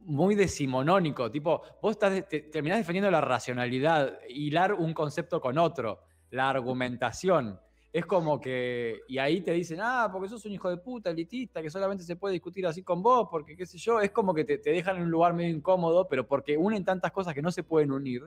[0.00, 1.30] muy decimonónico.
[1.30, 6.00] Tipo, vos estás, terminás defendiendo la racionalidad, hilar un concepto con otro,
[6.30, 7.60] la argumentación.
[7.92, 11.62] Es como que, y ahí te dicen, ah, porque sos un hijo de puta, elitista,
[11.62, 14.44] que solamente se puede discutir así con vos, porque qué sé yo, es como que
[14.44, 17.52] te, te dejan en un lugar medio incómodo, pero porque unen tantas cosas que no
[17.52, 18.22] se pueden unir,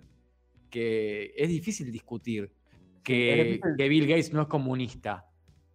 [0.70, 2.50] que es difícil discutir
[3.06, 5.26] que, Bill Gates no es comunista,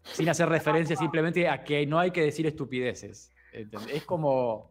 [0.03, 3.33] sin hacer referencia simplemente a que no hay que decir estupideces.
[3.53, 4.71] Es como...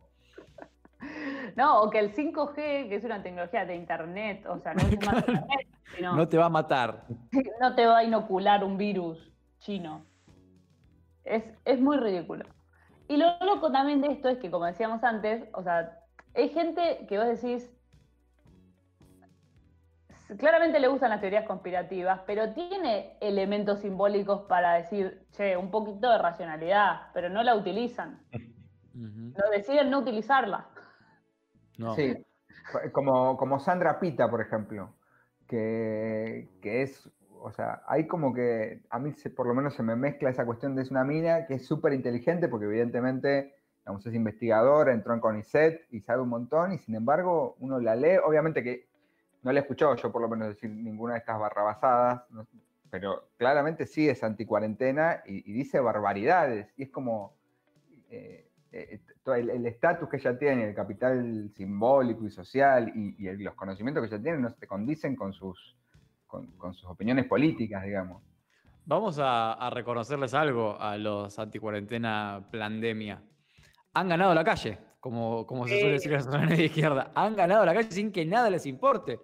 [1.56, 2.54] No, o que el 5G,
[2.90, 6.38] que es una tecnología de Internet, o sea, no es más Internet, sino No te
[6.38, 7.06] va a matar.
[7.62, 10.06] no te va a inocular un virus chino.
[11.24, 12.46] Es, es muy ridículo.
[13.08, 16.00] Y lo loco también de esto es que, como decíamos antes, o sea,
[16.36, 17.70] hay gente que vos decís,
[20.38, 26.10] claramente le gustan las teorías conspirativas, pero tiene elementos simbólicos para decir, che, un poquito
[26.12, 28.20] de racionalidad, pero no la utilizan.
[28.94, 29.34] Ujú.
[29.38, 30.68] No deciden no utilizarla.
[31.78, 31.94] No.
[31.96, 32.26] Sí,
[32.92, 34.94] como, como Sandra Pita, por ejemplo,
[35.48, 37.10] que, que es,
[37.42, 40.46] o sea, hay como que, a mí se- por lo menos se me mezcla esa
[40.46, 45.14] cuestión de es una mina que es súper inteligente porque evidentemente, digamos, es investigadora, entró
[45.14, 48.89] en CONICET y sabe un montón y sin embargo uno la lee, obviamente que
[49.42, 52.48] no le he escuchado yo por lo menos decir ninguna de estas barrabasadas, no-
[52.92, 57.36] pero claramente sí es anticuarentena y, y dice barbaridades y es como...
[58.10, 63.16] eh, eh, todo el el estatus que ella tiene, el capital simbólico y social y,
[63.18, 65.76] y el- los conocimientos que ella tiene no se condicen con sus,
[66.28, 68.22] con, con sus opiniones políticas, digamos.
[68.86, 73.22] Vamos a, a reconocerles algo a los anticuarentena pandemia.
[73.94, 77.12] Han ganado la calle, como, como se suele decir en la zona de izquierda.
[77.16, 79.20] Han ganado la calle sin que nada les importe.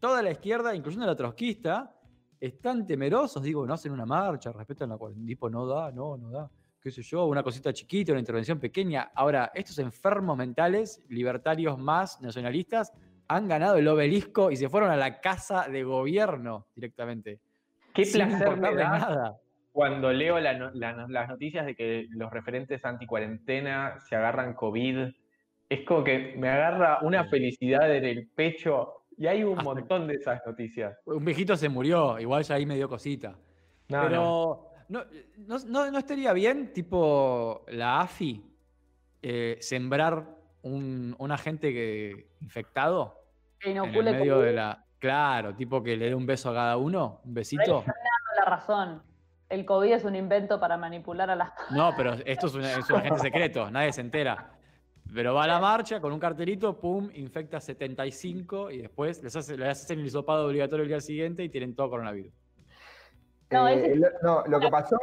[0.00, 1.94] Toda la izquierda, incluyendo la trotskista,
[2.40, 5.26] están temerosos, digo, no hacen una marcha, respetan la cuarentena.
[5.26, 6.50] Tipo, no da, no, no da.
[6.80, 9.10] Qué sé yo, una cosita chiquita, una intervención pequeña.
[9.14, 12.92] Ahora, estos enfermos mentales, libertarios más nacionalistas,
[13.26, 17.40] han ganado el obelisco y se fueron a la casa de gobierno directamente.
[17.92, 19.38] Qué placer me da nada.
[19.72, 25.08] cuando leo la la las noticias de que los referentes anticuarentena se agarran COVID.
[25.68, 30.14] Es como que me agarra una felicidad en el pecho y hay un montón de
[30.14, 30.96] esas noticias.
[31.04, 33.34] Un viejito se murió, igual ya ahí me dio cosita.
[33.88, 34.02] No.
[34.02, 35.04] Pero no,
[35.46, 38.42] no, no- no estaría bien, tipo la AFI,
[39.22, 40.24] eh, sembrar
[40.62, 43.20] un, un agente que, infectado
[43.58, 44.84] Que en el inocule medio COVID, de la.
[44.98, 47.84] Claro, tipo que le dé un beso a cada uno, un besito.
[48.36, 49.02] la razón.
[49.48, 52.64] El COVID es un invento para manipular a las No, pero esto es un
[52.96, 54.57] agente secreto, nadie se entera.
[55.14, 59.56] Pero va a la marcha con un cartelito, pum, infecta 75 y después les, hace,
[59.56, 62.32] les hacen el hisopado obligatorio el día siguiente y tienen todo coronavirus.
[63.50, 64.98] No, Eh, ese- el- no, lo que pasó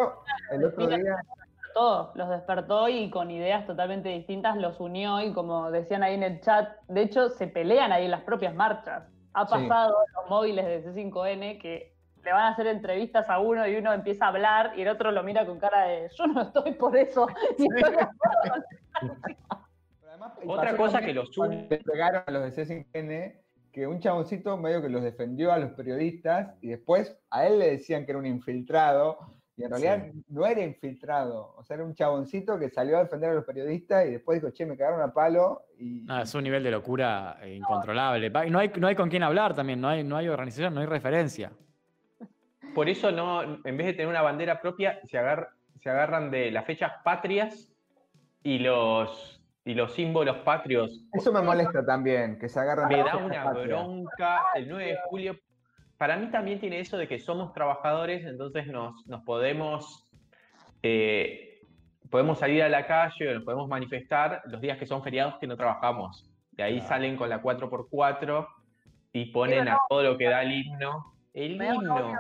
[0.52, 5.72] el otro día, despertó, los despertó y con ideas totalmente distintas los unió y como
[5.72, 9.10] decían ahí en el chat, de hecho se pelean ahí en las propias marchas.
[9.34, 9.54] Ha Sí.
[9.54, 13.76] pasado en los móviles de C5N que le van a hacer entrevistas a uno y
[13.76, 16.74] uno empieza a hablar y el otro lo mira con cara de yo no estoy
[16.74, 17.28] por eso.
[17.58, 17.68] Y
[20.48, 23.36] Otra cosa que los le pegaron a los de C5N,
[23.72, 27.72] que un chaboncito medio que los defendió a los periodistas y después a él le
[27.72, 29.20] decían que era un infiltrado
[29.58, 33.30] y en realidad no era infiltrado, o sea, era un chaboncito que salió a defender
[33.30, 36.02] a los periodistas y después dijo, che, me cagaron a palo y...
[36.02, 38.30] No, es un nivel de locura eh, incontrolable.
[38.50, 40.88] No hay, no hay con quién hablar también, no hay, no hay organización, no hay
[40.88, 41.52] referencia.
[42.74, 45.50] Por eso no, en vez de tener una bandera propia, se, agar-
[45.82, 47.72] se agarran de las fechas patrias
[48.44, 49.35] y los
[49.66, 51.04] y los símbolos patrios.
[51.12, 53.68] Eso me molesta también, que se agarran Me da una patrias.
[53.68, 55.36] bronca el 9 de julio.
[55.98, 60.08] Para mí también tiene eso de que somos trabajadores, entonces nos, nos podemos,
[60.84, 61.62] eh,
[62.10, 65.48] podemos salir a la calle o nos podemos manifestar los días que son feriados que
[65.48, 66.30] no trabajamos.
[66.52, 66.88] De ahí Claro.
[66.90, 68.48] salen con la 4x4
[69.14, 71.14] y ponen a todo lo que da el himno.
[71.34, 72.14] El himno.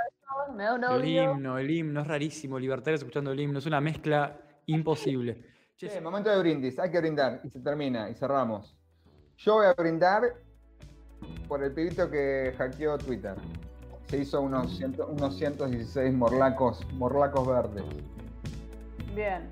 [0.92, 2.60] El himno, el himno, es rarísimo.
[2.60, 5.44] Libertarios escuchando el himno, es una mezcla imposible.
[5.78, 8.78] Che, Sí, momento de brindis, hay que brindar y se termina y cerramos.
[9.38, 10.24] Yo voy a brindar
[11.50, 13.36] por el pibito que hackeó Twitter.
[14.08, 17.84] Se hizo unos, ciento- unos 116 morlacos, morlacos verdes.
[19.14, 19.50] Bien.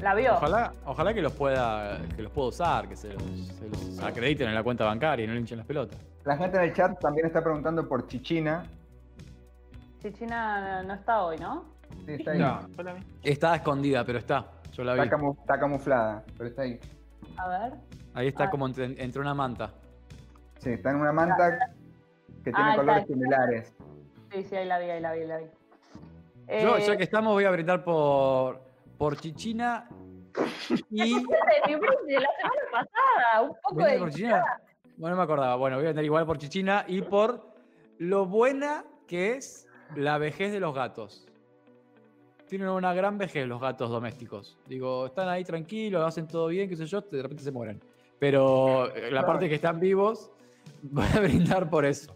[0.00, 0.34] La vio.
[0.34, 4.48] Ojalá, ojalá que los pueda, que los pueda usar, que se los, se los acrediten
[4.48, 5.98] en la cuenta bancaria y no le hinchen las pelotas.
[6.24, 8.64] La gente en el chat también está preguntando por Chichina.
[10.02, 11.64] Chichina no está hoy, ¿no?
[12.06, 12.38] Sí, está ahí.
[12.38, 12.60] No,
[13.24, 14.52] Está escondida, pero está.
[14.78, 15.00] Yo la vi.
[15.00, 16.78] Está, camu- está camuflada, pero está ahí.
[17.36, 17.72] A ver.
[18.14, 18.50] Ahí está Ah.
[18.50, 19.72] como entre, entre una manta.
[20.58, 21.58] Sí, está en una manta
[22.44, 23.12] que tiene Ah, colores está.
[23.12, 23.74] similares.
[24.32, 25.44] Sí, sí, ahí la vi, ahí la vi, ahí la vi.
[26.62, 28.60] Yo, Eh, ya que estamos, voy a brindar por,
[28.96, 29.88] por Chichina
[30.90, 31.14] y.
[31.14, 31.20] de
[31.66, 34.44] mi brindis de la semana pasada, un poco ¿Brindis de por Chichina?
[34.96, 35.56] Bueno, no me acordaba.
[35.56, 37.52] Bueno, voy a brindar igual por Chichina y por
[37.98, 39.66] lo buena que es
[39.96, 41.26] la vejez de los gatos.
[42.48, 44.58] Tienen una gran vejez los gatos domésticos.
[44.66, 47.80] Digo, están ahí tranquilos, hacen todo bien, qué sé yo, de repente se mueren.
[48.18, 50.30] Pero eh, la parte que están vivos,
[50.82, 52.14] voy a brindar por eso.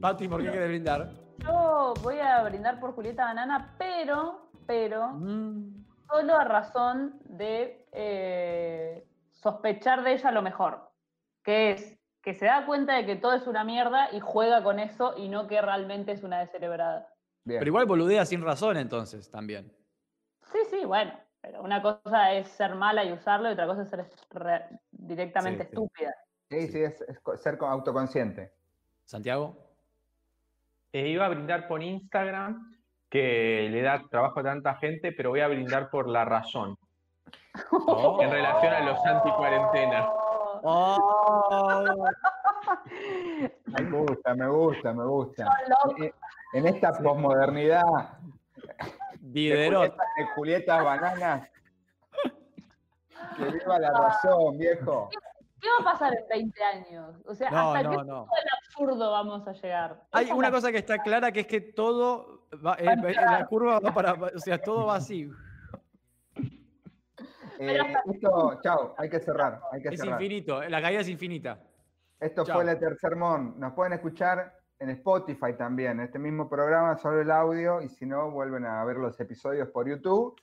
[0.00, 1.10] Pati, ¿por qué quieres brindar?
[1.38, 9.06] Yo voy a brindar por Julieta Banana, pero, pero, Mm, solo a razón de eh,
[9.30, 10.90] sospechar de ella lo mejor,
[11.44, 14.78] que es que se da cuenta de que todo es una mierda y juega con
[14.78, 17.11] eso y no que realmente es una descerebrada.
[17.44, 17.58] Bien.
[17.60, 19.72] Pero igual boludea sin razón entonces también.
[20.52, 23.88] Sí, sí, bueno, pero una cosa es ser mala y usarlo y otra cosa es
[23.90, 26.14] ser re- directamente Sí, estúpida.
[26.50, 27.04] Sí, sí, es,
[27.42, 28.52] ser co- autoconsciente.
[29.04, 29.56] Santiago.
[30.92, 32.76] Eh, iba a brindar por Instagram,
[33.08, 36.78] que le da trabajo a tanta gente, pero voy a brindar por la razón,
[38.20, 40.06] en relación a los anti-cuarentena.
[40.64, 41.96] Oh.
[43.66, 45.46] Me gusta, me gusta, me gusta.
[45.98, 46.12] Eh,
[46.52, 47.82] En esta posmodernidad.
[49.22, 49.80] Julieta,
[50.16, 51.48] de Julieta Bananas.
[53.36, 55.08] Que viva la razón, viejo.
[55.60, 57.16] ¿Qué va a pasar en 20 años?
[57.24, 58.02] O sea, No, ¿hasta qué no.
[58.04, 60.02] punto del absurdo vamos a llegar?
[60.12, 63.78] Hay una cosa que está clara que es que todo va, eh, eh, la curva
[63.78, 65.30] va para, o sea, todo va así.
[67.60, 67.78] Eh,
[68.12, 70.20] esto, chao, hay que cerrar, hay que Es cerrar.
[70.20, 71.60] infinito, la caída es infinita.
[72.18, 72.56] Esto Chao.
[72.56, 73.58] fue la tercer mon.
[73.60, 74.52] Nos pueden escuchar
[74.82, 78.96] en Spotify también, este mismo programa, solo el audio, y si no, vuelven a ver
[78.96, 80.34] los episodios por YouTube.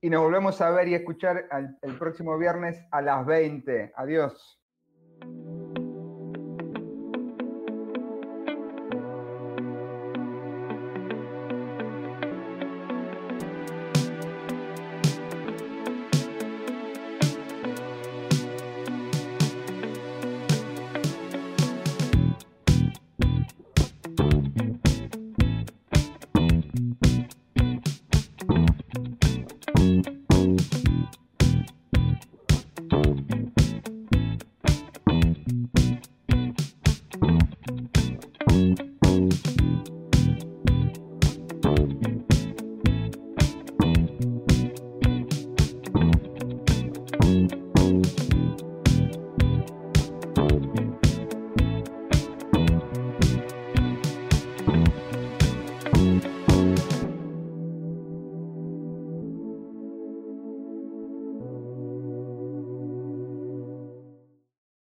[0.00, 1.48] Y nos volvemos a ver y escuchar
[1.82, 3.92] el próximo viernes a las 20.
[3.96, 4.60] Adiós.